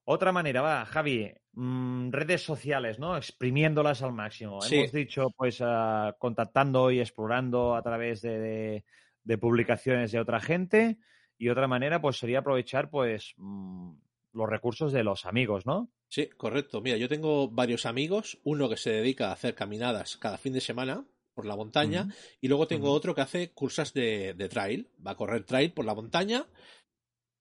[0.05, 3.17] Otra manera, va, Javi, mm, redes sociales, ¿no?
[3.17, 4.61] Exprimiéndolas al máximo.
[4.61, 4.77] Sí.
[4.77, 8.85] Hemos dicho, pues, ah, contactando y explorando a través de, de-
[9.25, 10.99] de publicaciones de otra gente.
[11.39, 13.93] Y otra manera, pues, sería aprovechar, pues, mm,
[14.33, 15.91] los recursos de los amigos, ¿no?
[16.09, 16.81] Sí, correcto.
[16.81, 20.61] Mira, yo tengo varios amigos, uno que se dedica a hacer caminadas cada fin de
[20.61, 21.05] semana
[21.37, 22.09] por la montaña
[22.41, 25.85] y luego tengo otro que hace cursas de, de trail, va a correr trail por
[25.85, 26.47] la montaña.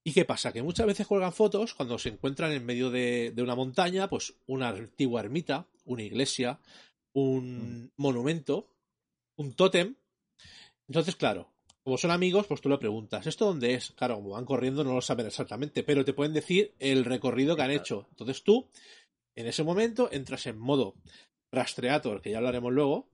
[0.04, 0.52] ¿Y qué pasa?
[0.52, 4.36] Que muchas veces cuelgan fotos cuando se encuentran en medio de, de una montaña, pues
[4.46, 6.60] una antigua ermita, una iglesia,
[7.14, 8.70] un monumento,
[9.38, 9.96] un tótem.
[10.88, 11.50] Entonces, claro,
[11.84, 13.92] como son amigos, pues tú le preguntas, ¿esto dónde es?
[13.92, 17.62] Claro, como van corriendo no lo saben exactamente, pero te pueden decir el recorrido que
[17.62, 18.08] han hecho.
[18.10, 18.70] Entonces tú,
[19.36, 20.96] en ese momento, entras en modo
[21.52, 23.08] rastreator, que ya hablaremos luego,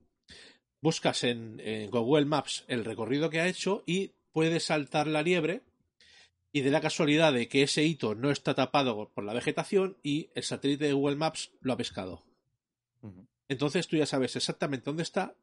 [0.82, 5.62] buscas en, en Google Maps el recorrido que ha hecho y puedes saltar la liebre
[6.52, 10.28] y de la casualidad de que ese hito no está tapado por la vegetación y
[10.34, 12.22] el satélite de Google Maps lo ha pescado.
[13.48, 15.34] Entonces tú ya sabes exactamente dónde está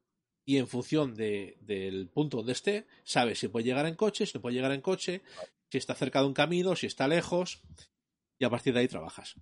[0.45, 4.33] y en función de- del punto donde esté, sabes si puede llegar en coche, si
[4.37, 5.21] no puede llegar en coche,
[5.71, 7.61] si está cerca de un camino, si está lejos
[8.39, 9.35] y a partir de ahí trabajas.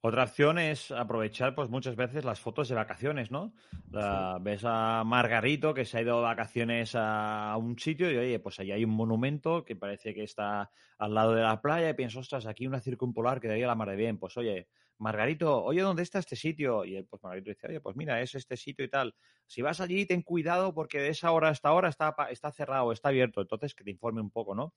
[0.00, 3.52] Otra opción es aprovechar, pues muchas veces las fotos de vacaciones, ¿no?
[3.90, 8.38] La- ves a Margarito que se ha ido de vacaciones a un sitio y oye,
[8.38, 11.94] pues ahí hay un monumento que parece que está al lado de la playa y
[11.94, 14.18] piensas, ostras, aquí una circumpolar quedaría la mar de bien.
[14.18, 16.84] Pues oye, Margarito, oye, ¿dónde está este sitio?
[16.84, 19.16] Y él, pues Margarito dice, oye, pues mira, es este sitio y tal.
[19.46, 22.92] Si vas allí, ten cuidado porque de esa hora a esta hora está, está cerrado,
[22.92, 23.40] está abierto.
[23.40, 24.74] Entonces, que te informe un poco, ¿no?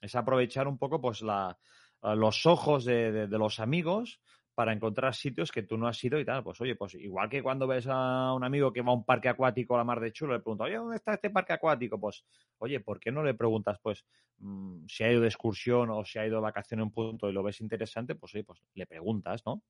[0.00, 1.56] Es aprovechar un poco, pues, la,
[2.02, 4.20] los ojos de, de- de los amigos
[4.54, 6.42] para encontrar sitios que tú no has ido y tal.
[6.44, 9.28] Pues oye, pues igual que cuando ves a un amigo que va a un parque
[9.28, 11.98] acuático a la mar de chulo, le preguntas, oye, ¿dónde está este parque acuático?
[11.98, 12.24] Pues,
[12.58, 14.04] oye, ¿por qué no le preguntas, pues,
[14.38, 17.28] mm, si ha ido de excursión o si ha ido de vacación en un punto
[17.28, 18.14] y lo ves interesante?
[18.14, 19.62] Pues oye, pues le preguntas, ¿no?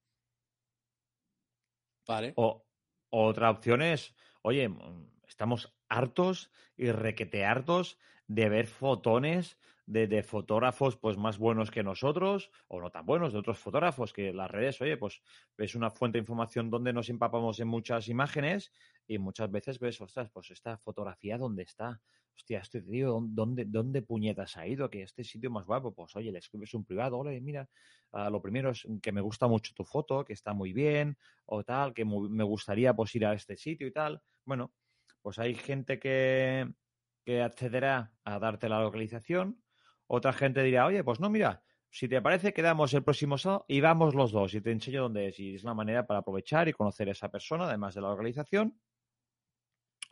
[2.07, 2.33] Vale.
[2.37, 2.67] O
[3.11, 10.97] otra opción es, oye, mm, estamos hartos y requete hartos de ver fotones de, fotógrafos
[10.97, 14.81] pues más buenos que nosotros o no tan buenos de otros fotógrafos que las redes,
[14.81, 15.21] oye, pues
[15.57, 18.73] ves una fuente de información donde nos empapamos en muchas imágenes
[19.07, 22.01] y muchas veces ves, ostras, pues esta fotografía dónde está.
[22.37, 24.91] Hostia, este tío, ¿dónde, dónde puñetas ha ido?
[24.91, 27.69] Que este sitio más guapo, pues oye, le escribes un privado, oye, mira,
[28.13, 31.17] ah, lo primero es que me gusta mucho tu foto, que está muy bien,
[31.47, 34.21] o tal, que me gustaría pues ir a este sitio y tal.
[34.45, 34.73] Bueno,
[35.23, 36.75] pues hay gente que,
[37.25, 39.63] que accederá a darte la localización,
[40.07, 43.81] otra gente dirá, oye, pues no, mira, si te parece, quedamos el próximo sábado y
[43.81, 45.39] vamos los dos y te enseño dónde es.
[45.39, 48.81] Y es una manera para aprovechar y conocer a esa persona, además de la localización.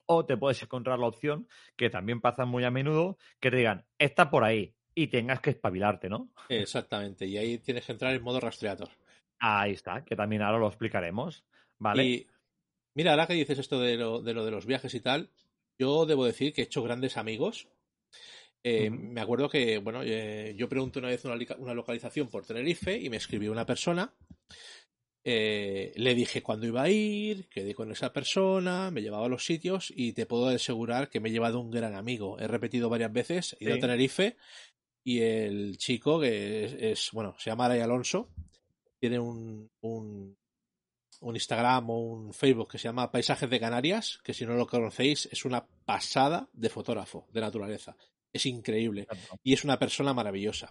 [0.06, 3.84] O te puedes encontrar la opción, que también pasa muy a menudo, que te digan,
[3.98, 6.30] está por ahí y tengas que espabilarte, ¿no?
[6.48, 7.26] Exactamente.
[7.26, 8.90] Y ahí tienes que entrar en modo rastreator.
[9.38, 11.44] Ahí está, que también ahora lo explicaremos.
[11.78, 12.04] ¿Vale?
[12.04, 12.26] Y
[12.94, 15.30] mira, ahora que dices esto de lo, de lo de los viajes y tal,
[15.78, 17.68] yo debo decir que he hecho grandes amigos.
[18.64, 18.90] Eh.
[18.90, 23.16] Me acuerdo que, bueno, eh, yo pregunté una vez una, localización por Tenerife y me
[23.16, 24.14] escribió una persona.
[25.24, 29.44] Eh, le dije cuándo iba a ir, quedé con esa persona, me llevaba a los
[29.44, 32.38] sitios y te puedo asegurar que me he llevado un gran amigo.
[32.38, 33.78] He repetido varias veces, he ido Sí.
[33.78, 34.36] a Tenerife
[35.04, 38.30] y el chico que es, es, bueno, se llama Aray Alonso,
[38.98, 40.36] tiene un, un,
[41.20, 44.66] un Instagram o un Facebook que se llama Paisajes de Canarias, que si no lo
[44.66, 47.96] conocéis es una pasada de fotógrafo de naturaleza.
[48.32, 49.38] Es increíble Exacto.
[49.42, 50.68] y es una persona maravillosa.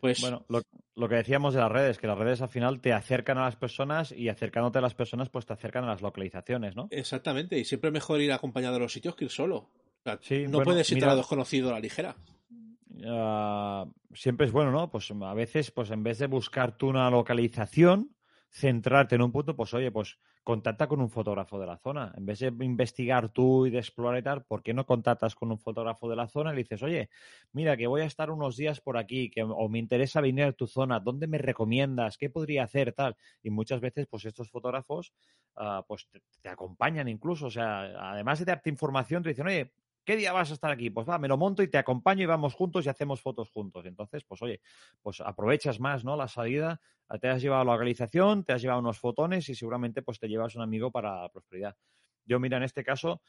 [0.00, 0.62] Pues Bueno, lo,
[0.96, 3.54] lo que decíamos de las redes, que las redes al final te acercan a las
[3.56, 6.88] personas y acercándote a las personas, pues te acercan a las localizaciones, ¿no?
[6.90, 9.56] exactamente, y siempre es mejor ir acompañado de los sitios que ir solo.
[9.58, 12.16] O sea, Sí, no bueno, puedes ir mira- a desconocido a la ligera.
[13.06, 14.90] Ah, siempre es bueno, ¿no?
[14.90, 18.10] Pues a veces, pues en vez de buscar tú una localización,
[18.52, 22.12] centrarte en un punto, pues oye, pues contacta con un fotógrafo de la zona.
[22.16, 25.50] En vez de investigar tú y de explorar y tal, ¿por qué no contactas con
[25.50, 27.08] un fotógrafo de la zona y le dices, oye,
[27.52, 30.52] mira, que voy a estar unos días por aquí, que o me interesa venir a
[30.52, 32.18] tu zona, ¿dónde me recomiendas?
[32.18, 32.92] ¿Qué podría hacer?
[32.92, 33.16] Tal.
[33.42, 35.14] Y muchas veces, pues estos fotógrafos,
[35.56, 37.46] ah, pues te, te acompañan incluso.
[37.46, 39.72] O sea, además de darte información, te dicen, oye,
[40.04, 40.90] ¿qué día vas a estar aquí?
[40.90, 43.86] Pues va, me lo monto y te acompaño y vamos juntos y hacemos fotos juntos.
[43.86, 44.60] Entonces, pues oye,
[45.00, 46.16] pues aprovechas más, ¿no?
[46.16, 46.80] La salida,
[47.20, 50.54] te has llevado la localización, te has llevado unos fotones y seguramente pues te llevas
[50.56, 51.76] un amigo para la prosperidad.
[52.24, 53.22] Yo, mira, en este caso,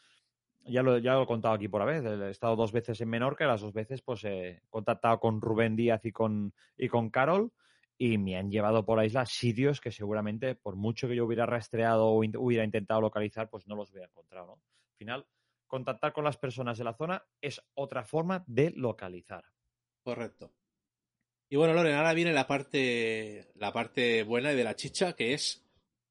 [0.65, 2.03] ya lo, ya lo he contado aquí por la vez.
[2.03, 6.05] He estado dos veces en Menorca las dos veces pues he contactado con Rubén Díaz
[6.05, 7.51] y con, y con Carol
[7.97, 11.45] y me han llevado por la isla sitios que seguramente, por mucho que yo hubiera
[11.45, 14.47] rastreado o hubiera intentado localizar, pues no los hubiera encontrado.
[14.47, 14.53] ¿no?
[14.53, 15.25] Al final,
[15.73, 19.43] contactar con las personas de la zona es otra forma de localizar.
[20.03, 20.53] Correcto.
[21.49, 25.33] Y bueno, Loren, ahora viene la parte, la parte buena y de la chicha, que
[25.33, 25.65] es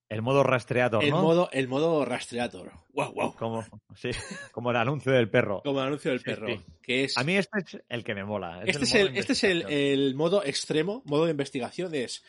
[0.09, 1.23] el modo rastreador, el ¿no?
[1.23, 2.73] Modo, el modo rastreador.
[2.89, 3.35] Wow, wow.
[3.37, 4.11] Como, sí,
[4.51, 5.63] como el anuncio del perro.
[5.63, 6.49] Como el anuncio del perro.
[6.49, 6.61] Sí.
[6.83, 7.17] Que es...
[7.17, 8.65] A mí este es el que me mola.
[8.67, 11.95] este, es el, este es el, el, modo extremo, modo de investigación.
[11.95, 12.25] Es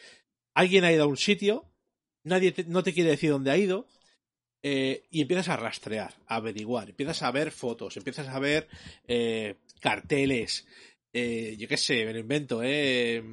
[0.53, 1.65] alguien ha ido a un sitio,
[2.23, 3.87] nadie te, no te quiere decir dónde ha ido,
[4.63, 8.69] eh, y empiezas a rastrear, a averiguar, empiezas a ver fotos, empiezas a ver
[9.05, 10.65] eh, carteles,
[11.15, 13.23] eh, yo qué sé, me lo invento, ¿eh?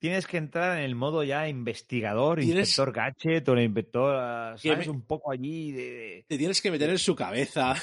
[0.00, 2.70] Tienes que entrar en el modo ya investigador, ¿Tienes...
[2.70, 4.86] inspector gadget o el inspector, ¿sabes?
[4.86, 4.92] Me...
[4.92, 6.24] Un poco allí de...
[6.26, 7.74] Te tienes que meter en su cabeza.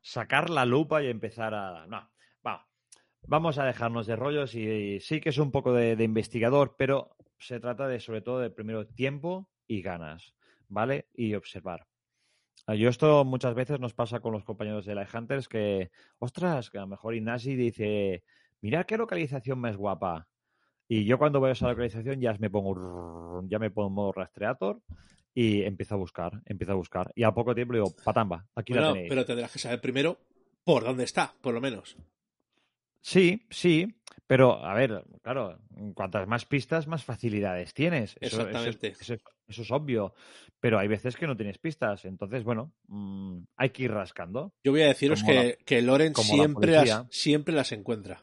[0.00, 1.86] Sacar la lupa y empezar a...
[1.86, 2.10] No,
[2.44, 2.66] va.
[3.28, 6.74] Vamos a dejarnos de rollos y, y sí que es un poco de, de, investigador,
[6.76, 10.34] pero se trata de sobre todo de primero tiempo y ganas,
[10.70, 11.08] ¿vale?
[11.14, 11.86] Y observar.
[12.66, 16.78] Yo esto muchas veces nos pasa con los compañeros de Light Hunters que, ostras, que
[16.78, 18.22] a lo mejor Ignasi dice,
[18.60, 20.28] mira qué localización más guapa.
[20.86, 24.80] Y yo cuando voy a esa localización ya me pongo, ya me pongo rastreator
[25.34, 27.12] y empiezo a buscar, empiezo a buscar.
[27.14, 29.08] Y a poco tiempo digo, patamba, aquí bueno, la tenéis.
[29.08, 30.18] Pero tendrás que saber primero
[30.64, 31.96] por dónde está, por lo menos.
[33.00, 35.58] Sí, sí, pero a ver, claro,
[35.94, 38.16] cuantas más pistas, más facilidades tienes.
[38.20, 38.88] Eso, Exactamente.
[38.88, 40.14] Eso, eso, eso, es obvio.
[40.60, 42.04] Pero hay veces que no tienes pistas.
[42.04, 44.54] Entonces, bueno, mmm, hay que ir rascando.
[44.62, 48.22] Yo voy a deciros que, la, que Loren siempre las, siempre las encuentra.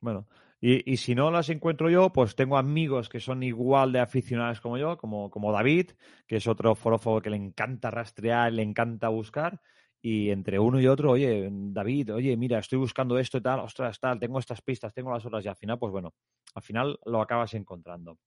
[0.00, 0.26] Bueno,
[0.60, 4.60] y, y, si no las encuentro yo, pues tengo amigos que son igual de aficionados
[4.60, 5.92] como yo, como, como David,
[6.26, 9.60] que es otro forófobo que le encanta rastrear, le encanta buscar.
[10.06, 13.98] Y entre uno y otro, oye, David, oye, mira, estoy buscando esto y tal, ostras,
[13.98, 16.12] tal, tengo estas pistas, tengo las otras, y al final, pues bueno,
[16.54, 18.18] al final lo acabas encontrando.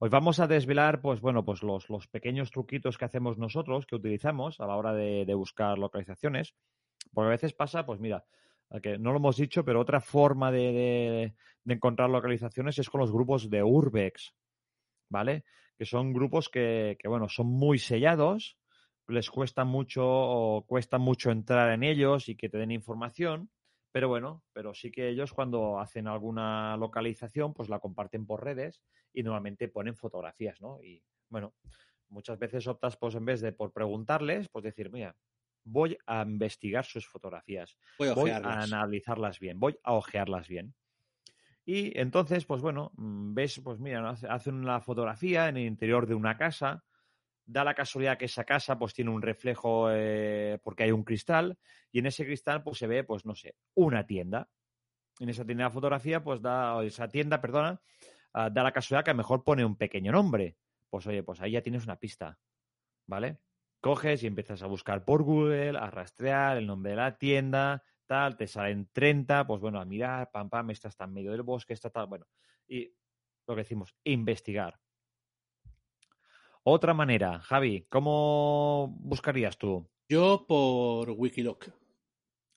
[0.00, 3.94] Hoy vamos a desvelar, pues bueno, pues los, los pequeños truquitos que hacemos nosotros, que
[3.94, 6.56] utilizamos a la hora de, de buscar localizaciones.
[7.14, 8.24] Porque a veces pasa, pues mira,
[8.82, 13.00] que no lo hemos dicho, pero otra forma de, de, de, encontrar localizaciones es con
[13.00, 14.34] los grupos de Urbex,
[15.10, 15.44] ¿vale?
[15.76, 18.58] Que son grupos que, que, bueno, son muy sellados,
[19.08, 23.50] les cuesta mucho o cuesta mucho entrar en ellos y que te den información,
[23.90, 28.82] pero bueno, pero sí que ellos cuando hacen alguna localización, pues la comparten por redes
[29.12, 30.82] y normalmente ponen fotografías, ¿no?
[30.82, 31.54] Y bueno,
[32.08, 35.16] muchas veces optas, pues en vez de por preguntarles, pues decir, mira,
[35.64, 40.74] voy a investigar sus fotografías, voy a, voy a analizarlas bien, voy a ojearlas bien.
[41.64, 46.38] Y entonces, pues bueno, ves, pues mira, hacen una fotografía en el interior de una
[46.38, 46.84] casa,
[47.48, 51.58] da la casualidad que esa casa pues tiene un reflejo eh, porque hay un cristal
[51.90, 54.50] y en ese cristal pues se ve pues no sé una tienda.
[55.18, 57.80] En esa tienda de fotografía pues da esa tienda perdona
[58.34, 60.58] uh, da la casualidad que a lo mejor pone un pequeño nombre.
[60.90, 62.38] Pues oye pues ahí ya tienes una pista
[63.06, 63.38] vale
[63.80, 68.36] coges y empiezas a buscar por Google a rastrear el nombre de la tienda tal
[68.36, 71.72] te salen 30 pues bueno a mirar pam pam esta está en medio del bosque
[71.72, 72.26] esta tal bueno
[72.66, 72.92] y
[73.46, 74.78] lo que decimos investigar
[76.68, 79.88] otra manera, Javi, ¿cómo buscarías tú?
[80.08, 81.68] Yo por Wikiloc.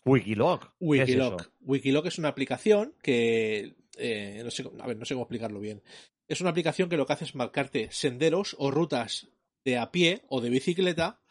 [0.06, 0.74] Wikiloc.
[0.80, 1.41] Wikiloc.
[1.41, 5.60] Es Wikiloc es una aplicación que eh, no sé, a ver, no sé cómo explicarlo
[5.60, 5.84] bien.
[6.28, 9.30] Es una aplicación que lo que hace es marcarte senderos o rutas
[9.65, 11.21] de a pie o de bicicleta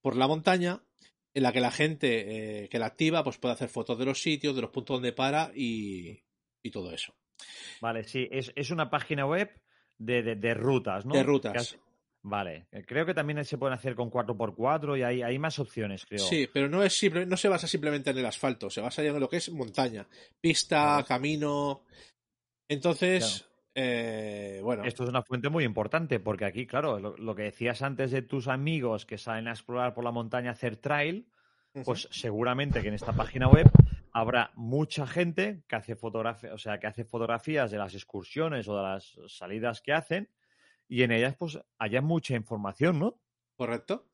[0.00, 0.82] por la montaña
[1.34, 4.22] en la que la gente eh, que la activa pues puede hacer fotos de los
[4.22, 6.22] sitios, de los puntos donde para y,
[6.62, 7.14] y todo eso.
[7.80, 9.50] Vale, sí, es, es una página web
[9.98, 11.14] de, de, de, rutas, ¿no?
[11.14, 11.76] De rutas.
[12.26, 16.24] Vale, creo que también se pueden hacer con 4x4 y hay, hay más opciones, creo.
[16.24, 19.20] Sí, pero no, es simple, no se basa simplemente en el asfalto, se basa en
[19.20, 20.06] lo que es montaña,
[20.40, 21.82] pista, camino.
[22.66, 23.54] Entonces, claro.
[23.74, 24.84] eh, bueno.
[24.84, 28.22] Esto es una fuente muy importante porque aquí, claro, lo, lo, que decías antes de
[28.22, 31.28] tus amigos que salen a explorar por la montaña a hacer trail,
[31.84, 33.70] pues seguramente que en esta página web
[34.12, 38.76] habrá mucha gente que hace fotografía, o sea, que hace fotografías de las excursiones o
[38.78, 40.30] de las salidas que hacen
[40.88, 43.20] y en ellas pues haya mucha información, ¿no?
[43.56, 44.06] Correcto.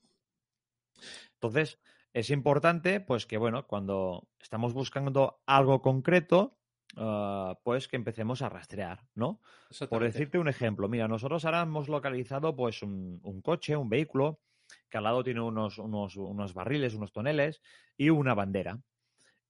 [1.35, 1.79] Entonces,
[2.13, 6.57] es importante pues que, bueno, cuando estamos buscando algo concreto,
[6.97, 9.41] uh, pues que empecemos a rastrear, ¿no?
[9.89, 14.41] Por decirte un ejemplo, mira, nosotros ahora hemos localizado pues un, un coche, un vehículo,
[14.89, 17.63] que al lado tiene unos, unos, unos barriles, unos toneles
[17.97, 18.81] y una bandera.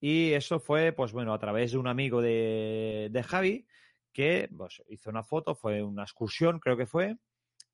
[0.01, 3.67] Y eso fue, pues bueno, a través de un amigo de, de Javi
[4.13, 7.17] que pues, hizo una foto, fue una excursión, creo que fue,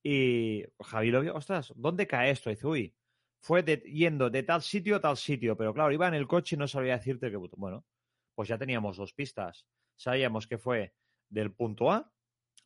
[0.02, 2.50] y Javi lo vio, ostras, ¿dónde cae esto?
[2.50, 2.96] Y dice, uy,
[3.40, 6.58] fue yendo de tal sitio a tal sitio, pero claro, iba en el coche y
[6.58, 7.84] no sabía decirte qué Bueno,
[8.34, 9.66] pues ya teníamos dos pistas.
[9.96, 10.94] Sabíamos que fue
[11.28, 12.12] del punto A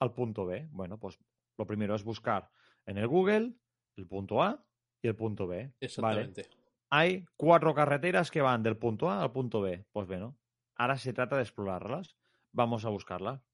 [0.00, 0.68] al punto B.
[0.70, 1.18] Bueno, pues
[1.56, 2.50] lo primero es buscar
[2.86, 3.54] en el Google
[3.96, 4.64] el punto A
[5.02, 5.72] y el punto B.
[5.80, 6.48] Exactamente.
[6.90, 9.86] Hay cuatro carreteras que van del punto A al punto B.
[9.92, 10.36] Pues bueno,
[10.76, 12.16] ahora se trata de explorarlas.
[12.52, 13.49] Vamos a buscarlas.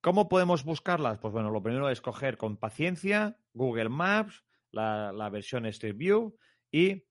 [0.00, 1.18] ¿Cómo podemos buscarlas?
[1.18, 6.36] Pues bueno, lo primero es coger con paciencia Google Maps, la, versión Street View
[6.70, 7.04] y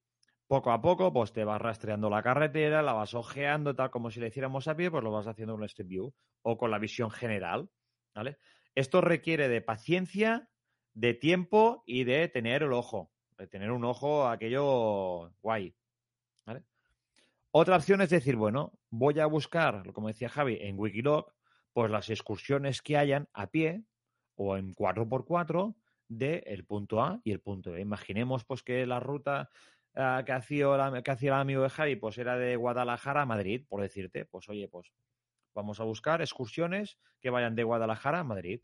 [0.47, 4.20] poco a poco pues te vas rastreando la carretera, la vas ojeando, tal como si
[4.20, 7.12] le hiciéramos a pie, pues lo vas haciendo con Street View o con la visión
[7.12, 7.70] general.
[8.16, 8.38] ¿vale?
[8.74, 10.49] Esto requiere de paciencia,
[10.93, 15.76] de tiempo y de tener el ojo, de tener un ojo aquello guay.
[17.51, 21.34] Otra opción es decir, bueno, voy a buscar, como decía Javi, en Wikiloc,
[21.78, 23.84] pues las excursiones que hayan a pie
[24.34, 25.75] o en 4x4
[26.07, 27.82] del el punto A y el punto B.
[27.82, 29.51] Imaginemos pues que la ruta
[29.93, 30.65] uh, que, hacía,
[31.03, 34.49] que hacía el amigo de Javi pues era de Guadalajara a Madrid, por decirte, pues
[34.49, 34.91] oye, pues
[35.53, 38.63] vamos a buscar excursiones que vayan de Guadalajara a Madrid.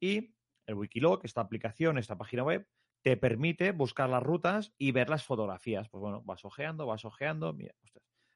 [0.00, 0.34] Y
[0.66, 2.66] el Wikiloc, esta aplicación, esta página web,
[3.02, 5.88] te permite buscar las rutas y ver las fotografías.
[5.90, 7.76] Pues bueno, vas ojeando, vas ojeando, mira,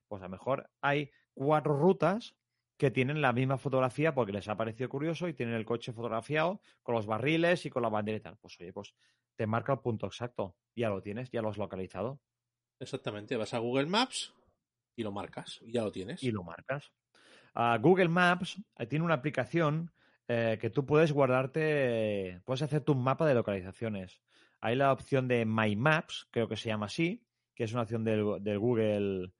[0.07, 2.37] pues a lo mejor hay cuatro rutas
[2.83, 6.61] que tienen la misma fotografía porque les ha parecido curioso y tienen el coche fotografiado
[6.83, 8.37] con los barriles y con la bandera y tal.
[8.39, 8.93] Pues oye, pues
[9.37, 10.57] te marca el punto exacto.
[10.75, 12.21] Ya lo tienes, ya lo has localizado.
[12.81, 14.35] Exactamente, vas a Google Maps
[14.97, 16.25] y lo marcas, y ya lo tienes.
[16.25, 16.93] Y lo marcas.
[17.55, 19.93] Uh, Google Maps eh, tiene una aplicación
[20.27, 24.21] eh, que tú puedes guardarte, puedes hacer tu mapa de localizaciones.
[24.61, 27.25] Hay la opción de My Maps, creo que se llama así,
[27.55, 29.33] que es una opción del, del Google,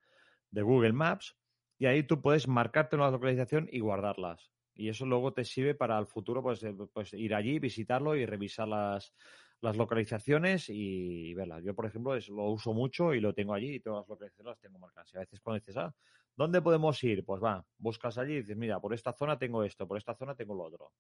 [0.53, 1.35] de Google Maps,
[1.83, 4.53] y ahí tú puedes marcarte una localización y guardarlas.
[4.73, 8.25] Y eso luego te sirve para el futuro, pues, eh, pues ir allí, visitarlo y
[8.25, 9.13] revisar las,
[9.61, 11.65] las localizaciones y verlas.
[11.65, 14.61] Yo, por ejemplo, lo uso mucho y lo tengo allí y todas las localizaciones las
[14.61, 15.13] tengo marcadas.
[15.13, 15.93] Y a veces cuando dices, ah,
[16.37, 17.25] ¿dónde podemos ir?
[17.25, 20.37] Pues va, buscas allí y dices, mira, por esta zona tengo esto, por esta zona
[20.37, 20.93] tengo lo otro.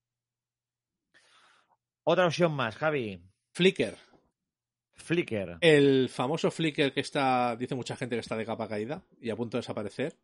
[2.03, 3.22] Otra opción más, Javi.
[3.53, 3.97] Flickr.
[4.95, 5.59] Flickr.
[5.61, 9.37] El famoso Flickr que está, dice mucha gente que está de capa caída y a
[9.37, 10.18] punto de desaparecer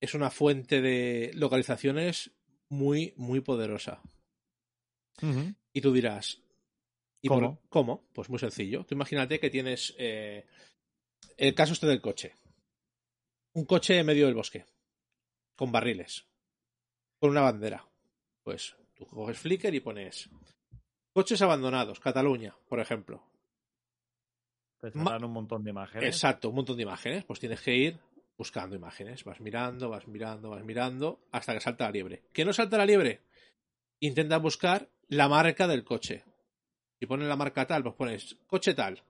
[0.00, 2.30] es una fuente de localizaciones
[2.68, 4.00] muy, muy poderosa.
[5.72, 6.40] Y tú dirás,
[7.20, 7.60] ¿y ¿Cómo?
[7.68, 8.04] ¿cómo?
[8.12, 8.84] Pues muy sencillo.
[8.84, 10.46] Tú imagínate que tienes eh,
[11.36, 12.34] el caso este del coche.
[13.54, 14.64] Un coche en medio del bosque,
[15.56, 16.26] con barriles,
[17.18, 17.84] con una bandera.
[18.44, 20.30] Pues tú coges Flickr y pones
[21.12, 23.24] coches abandonados, Cataluña, por ejemplo.
[24.78, 26.14] Te un montón de imágenes.
[26.14, 27.24] Exacto, un montón de imágenes.
[27.24, 27.98] Pues tienes que ir
[28.38, 29.24] buscando imágenes.
[29.24, 32.22] Vas mirando, vas mirando, vas mirando, hasta que salta la liebre.
[32.32, 33.20] ¿Qué no salta la liebre?
[34.00, 36.24] Intenta buscar la marca del coche.
[37.00, 39.02] Si pones la marca tal, pues pones coche tal,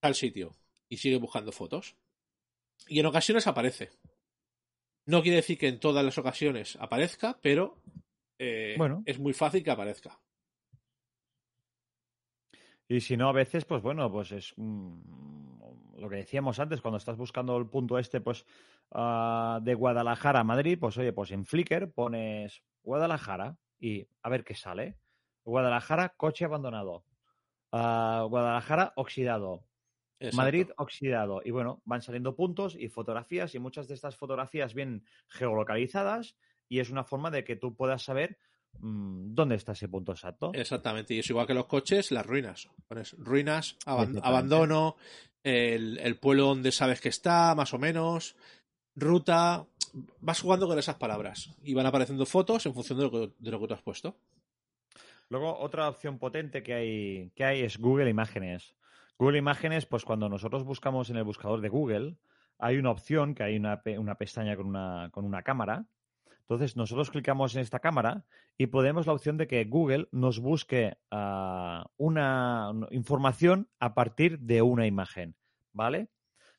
[0.00, 0.54] tal sitio.
[0.88, 1.96] Y sigue buscando fotos.
[2.86, 3.90] Y en ocasiones aparece.
[5.06, 7.78] No quiere decir que en todas las ocasiones aparezca, pero
[8.38, 9.02] eh, Bueno.
[9.06, 10.18] es muy fácil que aparezca.
[12.88, 15.57] Y si no, a veces, pues bueno, pues es mm,
[15.98, 18.44] lo que decíamos antes, cuando estás buscando el punto este, pues
[18.92, 24.44] ah, de Guadalajara a Madrid, pues oye, pues en Flickr pones Guadalajara y a ver
[24.44, 24.96] qué sale.
[25.44, 27.04] Guadalajara, coche abandonado.
[27.72, 29.64] Ah, Guadalajara, oxidado.
[30.20, 30.36] Exacto.
[30.36, 31.40] Madrid, oxidado.
[31.44, 36.36] Y bueno, van saliendo puntos y fotografías y muchas de estas fotografías vienen geolocalizadas
[36.68, 38.38] y es una forma de que tú puedas saber
[38.80, 40.50] dónde está ese punto exacto.
[40.54, 42.68] Exactamente, y es igual que los coches, las ruinas.
[42.86, 43.76] Pones ruinas,
[44.22, 44.96] abandono,
[45.42, 48.36] el, el pueblo donde sabes que está, más o menos,
[48.94, 49.66] ruta.
[50.20, 53.50] Vas jugando con esas palabras y van apareciendo fotos en función de lo que, de
[53.50, 54.16] lo que tú has puesto.
[55.30, 58.74] Luego, otra opción potente que hay, que hay es Google Imágenes.
[59.18, 62.16] Google Imágenes, pues cuando nosotros buscamos en el buscador de Google,
[62.58, 65.86] hay una opción que hay una, pe- una pestaña con una, con una cámara.
[66.48, 68.24] Entonces, nosotros clicamos en esta cámara
[68.56, 74.62] y podemos la opción de que Google nos busque ah, una información a partir de
[74.62, 75.36] una imagen,
[75.74, 76.08] ¿vale?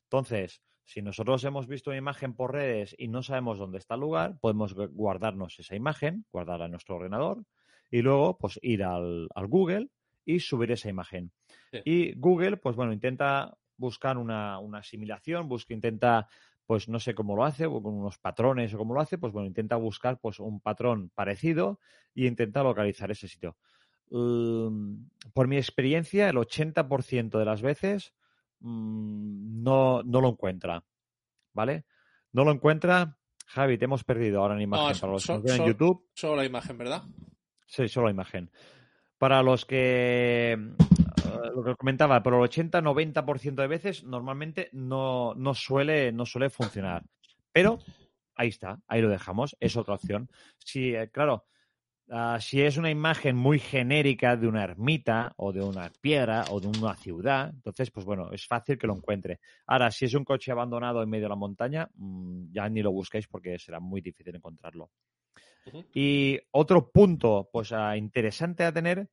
[0.04, 4.00] Entonces, si nosotros hemos visto una imagen por redes y no sabemos dónde está el
[4.00, 7.44] lugar, podemos gu- guardarnos esa imagen, guardarla en nuestro ordenador
[7.90, 9.88] y luego pues ir al, al Google
[10.24, 11.32] y subir esa imagen.
[11.72, 11.80] Sí.
[11.84, 16.28] Y Google, pues bueno, intenta buscar una, una asimilación, busca, intenta,
[16.70, 19.32] pues no sé cómo lo hace, o con unos patrones o cómo lo hace, pues
[19.32, 21.80] bueno, intenta buscar pues un patrón parecido
[22.14, 23.56] y intenta localizar ese sitio.
[24.10, 28.14] Mm, por mi experiencia, el 80% de las veces
[28.60, 30.84] mm, no, no lo encuentra.
[31.52, 31.86] ¿vale?
[32.30, 33.18] No lo encuentra.
[33.48, 34.94] Javi, te hemos perdido ahora en imagen.
[34.94, 37.02] No, Para los que nos en YouTube, Solo la imagen, ¿verdad?
[37.66, 38.48] Sí, solo imagen.
[39.18, 40.56] Para los que,
[41.54, 47.02] lo que comentaba, pero el 80-90% de veces normalmente no, no, suele, no suele funcionar.
[47.52, 47.78] Pero
[48.36, 50.30] ahí está, ahí lo dejamos, es otra opción.
[50.58, 51.44] Si, eh, claro,
[52.10, 56.60] ah, si es una imagen muy genérica de una ermita o de una piedra o
[56.60, 59.40] de una ciudad, entonces, pues bueno, es fácil que lo encuentre.
[59.66, 62.92] Ahora, si es un coche abandonado en medio de la montaña, mm, ya ni lo
[62.92, 64.90] busquéis porque será muy difícil encontrarlo.
[65.94, 69.08] Y otro punto, pues ah, interesante a tener,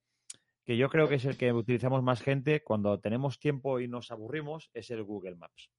[0.68, 4.12] que yo creo que es el que utilizamos más gente cuando tenemos tiempo y nos
[4.12, 5.72] aburrimos, es el Google Maps.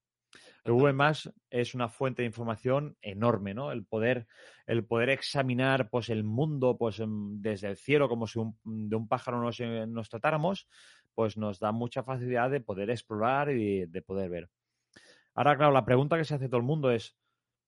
[0.64, 3.70] El Google Maps es una fuente de información enorme, ¿no?
[3.70, 4.26] El poder,
[4.66, 8.96] el poder examinar pues, el mundo pues, em, desde el cielo, como si un- de
[8.96, 10.66] un pájaro nos, eh, nos tratáramos,
[11.14, 14.48] pues nos da mucha facilidad de poder explorar y de poder ver.
[15.34, 17.14] Ahora, claro, la pregunta que se hace todo el mundo es,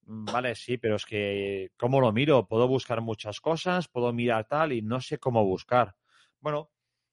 [0.07, 2.49] mm, vale, sí, pero es que, ¿cómo lo miro?
[2.49, 5.95] Puedo buscar muchas cosas, puedo mirar tal y no sé cómo buscar.
[6.41, 6.71] Bueno,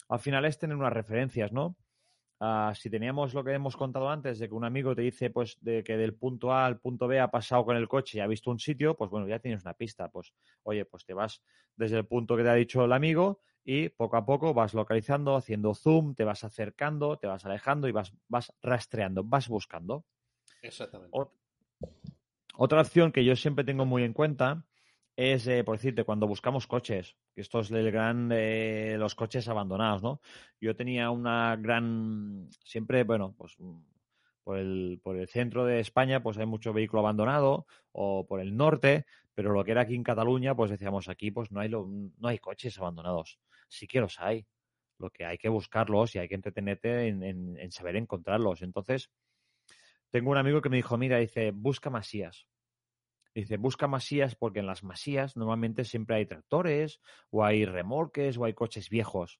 [0.09, 1.77] al final es tener unas referencias, ¿no?
[2.39, 5.57] Ah, si teníamos lo que hemos contado antes, de que un amigo te dice pues
[5.61, 8.27] de que del punto A al punto B ha pasado con el coche y ha
[8.27, 10.09] visto un sitio, pues bueno, ya tienes una pista.
[10.09, 10.33] Pues,
[10.63, 11.41] oye, pues te vas
[11.75, 15.35] desde el punto que te ha dicho el amigo y poco a poco vas localizando,
[15.35, 20.05] haciendo zoom, te vas acercando, te vas alejando y vas, vas rastreando, vas buscando.
[20.61, 21.17] Exactamente.
[21.17, 21.31] Ot-
[22.57, 24.66] Otra opción que yo siempre tengo muy en cuenta
[25.17, 30.03] es, eh, por decirte, cuando buscamos coches, esto es el gran, eh, los coches abandonados,
[30.03, 30.21] ¿no?
[30.61, 33.79] Yo tenía una gran, siempre, bueno, pues mm,
[34.43, 38.55] por el, por el centro de España, pues hay mucho vehículo abandonado, o por el
[38.55, 39.05] norte,
[39.35, 41.87] pero lo que era aquí en Cataluña, pues decíamos aquí, pues no hay, lo-
[42.17, 43.39] no hay coches abandonados.
[43.69, 44.45] Sí que los hay.
[44.99, 48.61] Lo que hay que buscarlos y hay que entretenerte en, en- en saber encontrarlos.
[48.63, 49.11] Entonces,
[50.11, 52.47] tengo un amigo que me dijo, mira, dice, busca masías.
[53.37, 58.45] Dice, busca masías porque en las masías normalmente siempre hay tractores o hay remolques o
[58.45, 59.39] hay coches viejos.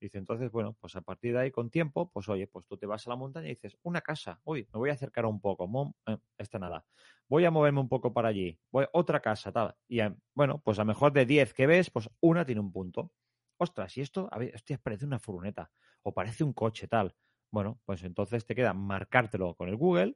[0.00, 2.86] Dice, entonces, bueno, pues a partir de ahí, con tiempo, pues oye, pues tú te
[2.86, 5.94] vas a la montaña y dices, una casa, uy, me voy a acercar un poco,
[6.06, 6.86] eh, esta nada.
[7.28, 9.76] Voy a moverme un poco para allí, voy otra casa, tal.
[9.88, 10.00] Y
[10.34, 13.12] bueno, pues a lo mejor de 10 que ves, pues una tiene un punto.
[13.58, 15.70] Ostras, y esto, a ver, hostia, parece una furgoneta
[16.02, 17.14] o parece un coche, tal.
[17.50, 20.14] Bueno, pues entonces te queda marcártelo con el Google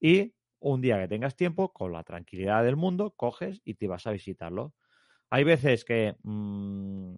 [0.00, 4.06] y un día que tengas tiempo, con la tranquilidad del mundo, coges y te vas
[4.06, 4.74] a visitarlo.
[5.30, 7.14] Hay veces que mm,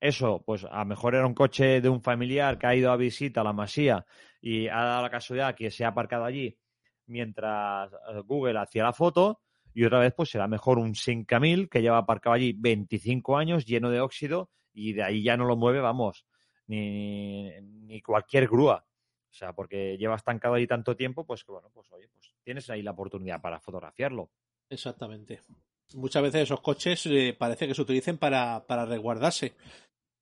[0.00, 2.96] eso, pues a lo mejor era un coche de un familiar que ha ido a
[2.96, 4.04] visita a la masía
[4.40, 6.58] y ha dado la casualidad que se ha aparcado allí
[7.06, 9.40] mientras eh, Google hacía la foto
[9.74, 13.90] y otra vez pues será mejor un 5000 que lleva aparcado allí 25 años lleno
[13.90, 16.26] de óxido y de ahí ya no lo mueve, vamos,
[16.66, 18.84] ni, ni cualquier grúa.
[19.32, 22.68] O sea, porque lleva estancado ahí tanto tiempo, pues que bueno, pues oye, pues tienes
[22.68, 24.30] ahí la oportunidad para fotografiarlo.
[24.68, 25.40] Exactamente.
[25.94, 29.54] Muchas veces esos coches eh, parece que se utilicen para, para resguardarse.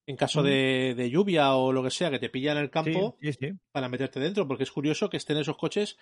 [0.07, 0.45] En caso Mm.
[0.45, 3.53] de, de lluvia o lo que sea, que te pillan el campo Sí, sí, sí.
[3.73, 5.99] para meterte dentro, porque es curioso que estén esos coches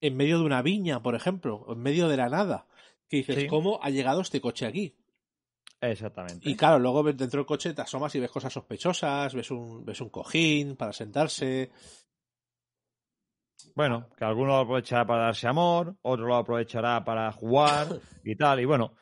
[0.00, 2.66] en medio de una viña, por ejemplo, o en medio de la nada.
[3.08, 3.44] Que dices.
[3.48, 4.96] ¿cómo ha llegado este coche aquí?
[5.80, 6.48] Exactamente.
[6.48, 10.00] Y claro, luego dentro del coche te asomas y ves cosas sospechosas, ves un, ves
[10.00, 11.70] un cojín para sentarse.
[13.74, 17.86] Bueno, que alguno lo aprovechará para darse amor, otro lo aprovechará para jugar
[18.24, 18.60] y tal.
[18.60, 18.94] Y bueno,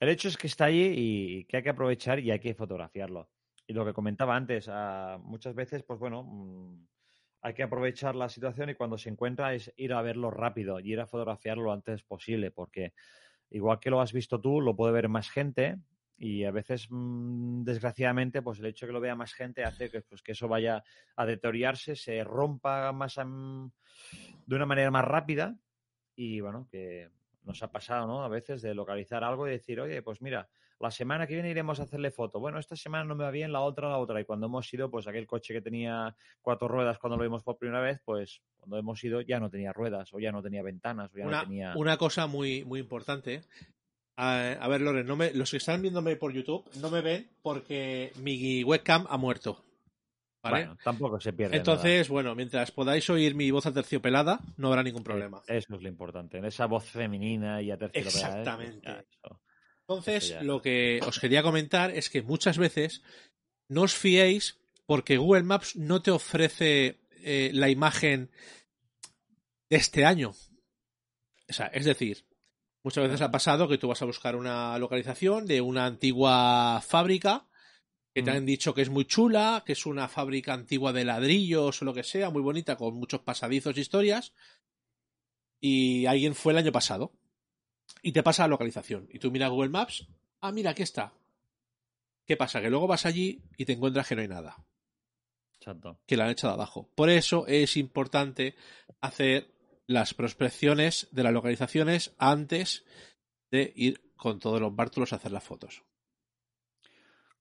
[0.00, 3.30] el hecho es que está allí y que hay que aprovechar y hay que fotografiarlo.
[3.66, 6.86] Y lo que comentaba antes, ah, muchas veces, pues bueno, mm,
[7.42, 10.92] hay que aprovechar la situación y cuando se encuentra es ir a verlo rápido y
[10.92, 12.92] ir a fotografiarlo lo antes posible, porque
[13.50, 15.78] igual que lo has visto tú, lo puede ver más gente
[16.18, 19.90] y a veces, mm, desgraciadamente, pues el hecho de que lo vea más gente hace
[19.90, 20.82] que, pues, que eso vaya
[21.16, 23.72] a deteriorarse, se rompa más am-
[24.46, 25.56] de una manera más rápida
[26.16, 27.10] y bueno, que
[27.42, 28.24] nos ha pasado, ¿no?
[28.24, 30.48] A veces de localizar algo y decir, oye, pues mira,
[30.80, 32.40] la semana que viene iremos a hacerle foto.
[32.40, 34.20] Bueno, esta semana no me va bien, la otra, la otra.
[34.20, 37.58] Y cuando hemos ido, pues aquel coche que tenía cuatro ruedas cuando lo vimos por
[37.58, 41.14] primera vez, pues cuando hemos ido ya no tenía ruedas, o ya no tenía ventanas,
[41.14, 41.82] o ya Una, no tenía.
[41.82, 43.42] una cosa muy, muy importante.
[44.16, 47.30] A, a ver, Loren, no me, los que están viéndome por YouTube no me ven
[47.42, 49.62] porque mi webcam ha muerto.
[50.42, 50.66] ¿Vale?
[50.66, 51.58] Bueno, tampoco se pierde.
[51.58, 51.58] nada.
[51.58, 55.42] Entonces, bueno, mientras podáis oír mi voz aterciopelada, no habrá ningún problema.
[55.46, 56.38] Eso es lo importante.
[56.46, 58.40] Esa voz femenina y aterciopelada, ¿eh?
[58.40, 58.88] Exactamente.
[58.88, 59.04] Ya.
[59.88, 60.42] Entonces, ya.
[60.42, 63.02] lo que os quería comentar es que muchas veces
[63.68, 68.30] no os fiéis porque Google Maps no te ofrece eh, la imagen
[69.68, 70.30] de este año.
[71.48, 72.24] O sea, es decir,
[72.86, 77.48] muchas veces ha pasado que tú vas a buscar una localización de una antigua fábrica
[78.14, 78.36] que te Mm.
[78.36, 81.92] han dicho que es muy chula, que es una fábrica antigua de ladrillos o lo
[81.92, 84.32] que sea, muy bonita, con muchos pasadizos e historias.
[85.58, 87.12] y alguien fue el año pasado
[88.02, 89.08] y te pasa la localización.
[89.10, 90.06] Y tú miras Google Maps,
[90.42, 91.12] ah, mira, aquí está.
[92.24, 92.60] ¿Qué pasa?
[92.60, 94.54] Que luego vas allí y te encuentras que no hay nada.
[95.58, 95.98] Exacto.
[96.06, 96.88] Que la han echado abajo.
[96.94, 98.54] Por eso es importante
[99.00, 99.55] hacer
[99.86, 102.84] las prospecciones de las localizaciones antes
[103.50, 105.82] de ir con todos los bártulos a hacer las fotos.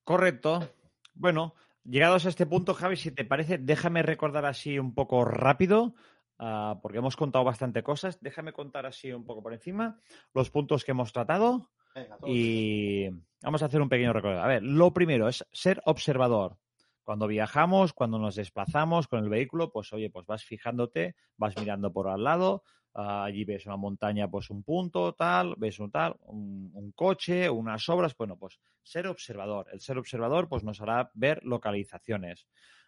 [0.03, 0.69] Correcto.
[1.13, 5.95] Bueno, llegados a este punto, Javi, si te parece, déjame recordar así un poco rápido,
[6.39, 8.21] uh, porque hemos contado bastante cosas.
[8.21, 9.99] Déjame contar así un poco por encima
[10.33, 11.71] los puntos que hemos tratado.
[11.95, 13.09] Venga, y
[13.41, 14.41] vamos a hacer un pequeño recorrido.
[14.41, 16.57] A ver, lo primero es ser observador.
[17.05, 21.93] Cuando viajamos, cuando nos desplazamos con el vehículo, pues oye, pues vas fijándote, vas mirando
[21.93, 22.63] por al lado,
[22.95, 27.87] uh, allí ves una montaña, pues un punto, tal, ves un tal, un, coche, unas
[27.89, 29.67] obras, bueno, pues ser observador.
[29.71, 32.47] El ser observador, pues nos hará ver localizaciones,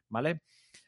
[0.09, 0.41] ¿vale?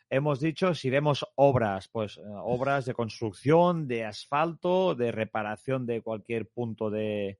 [0.09, 6.01] Hemos dicho, si vemos obras, pues uh, obras de construcción, de asfalto, de reparación de
[6.01, 7.37] cualquier punto de,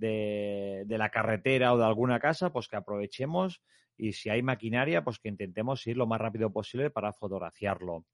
[0.00, 3.62] de, la carretera o de alguna casa, pues que aprovechemos
[4.00, 8.06] y si hay maquinaria, pues que intentemos ir lo más rápido posible para fotografiarlo.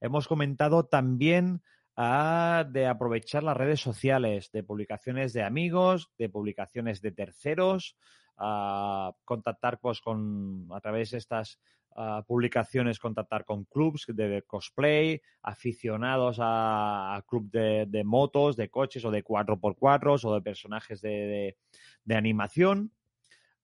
[0.00, 1.62] Hemos comentado también
[1.98, 7.96] uh, de aprovechar las redes sociales, de publicaciones de amigos, de publicaciones de terceros,
[8.38, 11.60] uh, contactar pues con a través de estas
[11.90, 18.70] uh, publicaciones, contactar con clubs de, cosplay, aficionados a, a club de, de, motos, de
[18.70, 21.58] coches o de 4x4 o de personajes de,
[22.04, 22.92] de animación.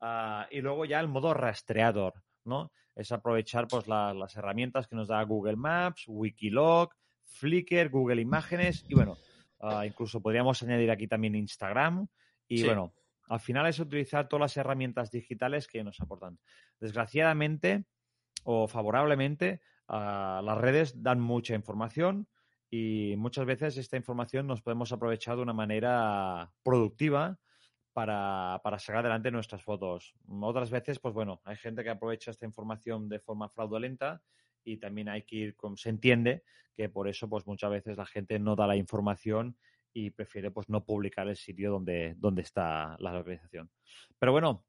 [0.01, 2.73] Uh, y luego ya el modo rastreador, ¿no?
[2.95, 6.91] Es aprovechar pues la, las herramientas que nos da Google Maps, Wikilog,
[7.25, 9.17] Flickr, Google Imágenes y bueno,
[9.61, 12.07] uh, incluso podríamos añadir aquí también Instagram
[12.47, 12.65] y sí.
[12.65, 12.93] bueno,
[13.29, 16.39] al final es utilizar todas las herramientas digitales que nos aportan.
[16.79, 17.85] Desgraciadamente
[18.45, 22.29] o favorablemente, uh, las redes dan mucha información
[22.71, 27.39] y muchas veces esta información nos podemos aprovechar de una manera productiva
[27.95, 30.15] para, para, sacar adelante nuestras fotos.
[30.29, 34.21] Otras veces, pues bueno, hay gente que aprovecha esta información de forma fraudulenta
[34.65, 36.43] y también hay que ir, como se entiende,
[36.75, 39.57] que por eso, pues muchas veces la gente no da la información
[39.93, 43.71] y prefiere pues no publicar el sitio donde, donde está la localización.
[44.19, 44.67] Pero bueno,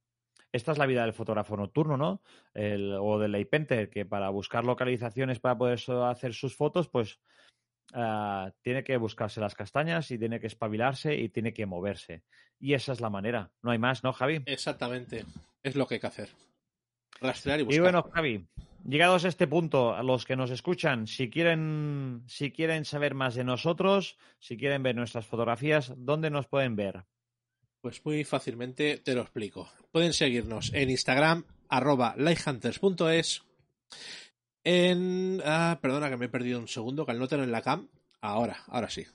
[0.51, 2.21] esta es la vida del fotógrafo nocturno, ¿no?
[2.53, 7.19] El, o del Leipenter, que para buscar localizaciones para poder hacer sus fotos, pues
[7.95, 12.23] Uh, tiene que buscarse las castañas y tiene que espabilarse y tiene que moverse.
[12.59, 13.53] Y esa es la manera.
[13.63, 14.43] No hay más, ¿no, Javi?
[14.45, 15.23] Exactamente.
[15.63, 16.29] Es lo que hay que hacer.
[17.21, 17.77] Rastrear y buscar.
[17.77, 18.45] Y bueno, Javi,
[18.83, 23.35] llegados a este punto, a los que nos escuchan, si quieren, si quieren saber más
[23.35, 27.05] de nosotros, si quieren ver nuestras fotografías, ¿dónde nos pueden ver?
[27.79, 29.69] Pues muy fácilmente te lo explico.
[29.93, 33.43] Pueden seguirnos en Instagram, arroba lighthunters.es
[34.65, 35.41] en.
[35.45, 37.87] Ah, perdona que me he perdido un segundo, que al no tener la cam.
[38.19, 39.05] Ahora, ahora sí.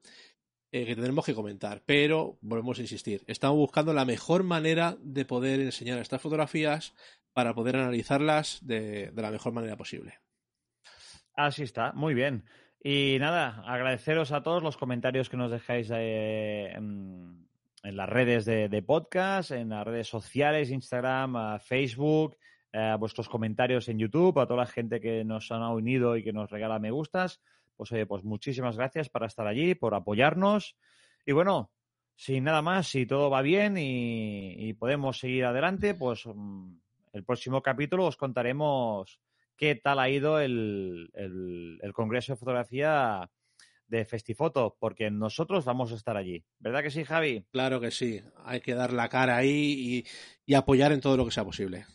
[0.71, 1.83] eh, que tendremos que comentar.
[1.85, 6.93] Pero volvemos a insistir, estamos buscando la mejor manera de poder enseñar estas fotografías
[7.33, 10.19] para poder analizarlas de, de la mejor manera posible.
[11.35, 12.45] Así está, muy bien.
[12.81, 17.45] Y nada, agradeceros a todos los comentarios que nos dejáis eh, en,
[17.83, 22.37] en, las redes de, de, podcast, en las redes sociales, Instagram, Facebook
[22.73, 26.33] eh, vuestros comentarios en YouTube, a toda la gente que nos ha unido y que
[26.33, 27.41] nos regala me gustas.
[27.75, 30.75] Pues pues muchísimas gracias por estar allí, por apoyarnos.
[31.25, 31.71] Y bueno,
[32.17, 36.79] sin nada más, si todo va bien y, podemos seguir adelante, pues um,
[37.13, 39.19] el próximo capítulo os contaremos
[39.55, 43.29] qué tal ha ido el, el, Congreso de Fotografía
[43.87, 46.43] de Festifoto, porque nosotros vamos a estar allí.
[46.59, 47.45] ¿Verdad que sí, Javi?
[47.51, 48.21] Claro que sí.
[48.43, 50.03] Hay que dar la cara ahí
[50.45, 51.85] y apoyar en todo lo que sea posible.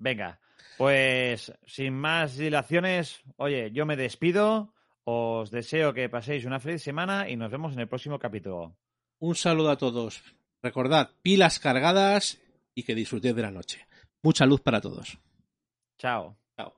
[0.00, 0.40] Venga,
[0.78, 4.72] pues sin más dilaciones, oye, yo me despido,
[5.04, 8.74] os deseo que paséis una feliz semana y nos vemos en el próximo capítulo.
[9.18, 10.22] Un saludo a todos.
[10.62, 12.40] Recordad, pilas cargadas
[12.74, 13.86] y que disfrutéis de la noche.
[14.22, 15.18] Mucha luz para todos.
[15.98, 16.34] Chao.
[16.56, 16.74] Chao.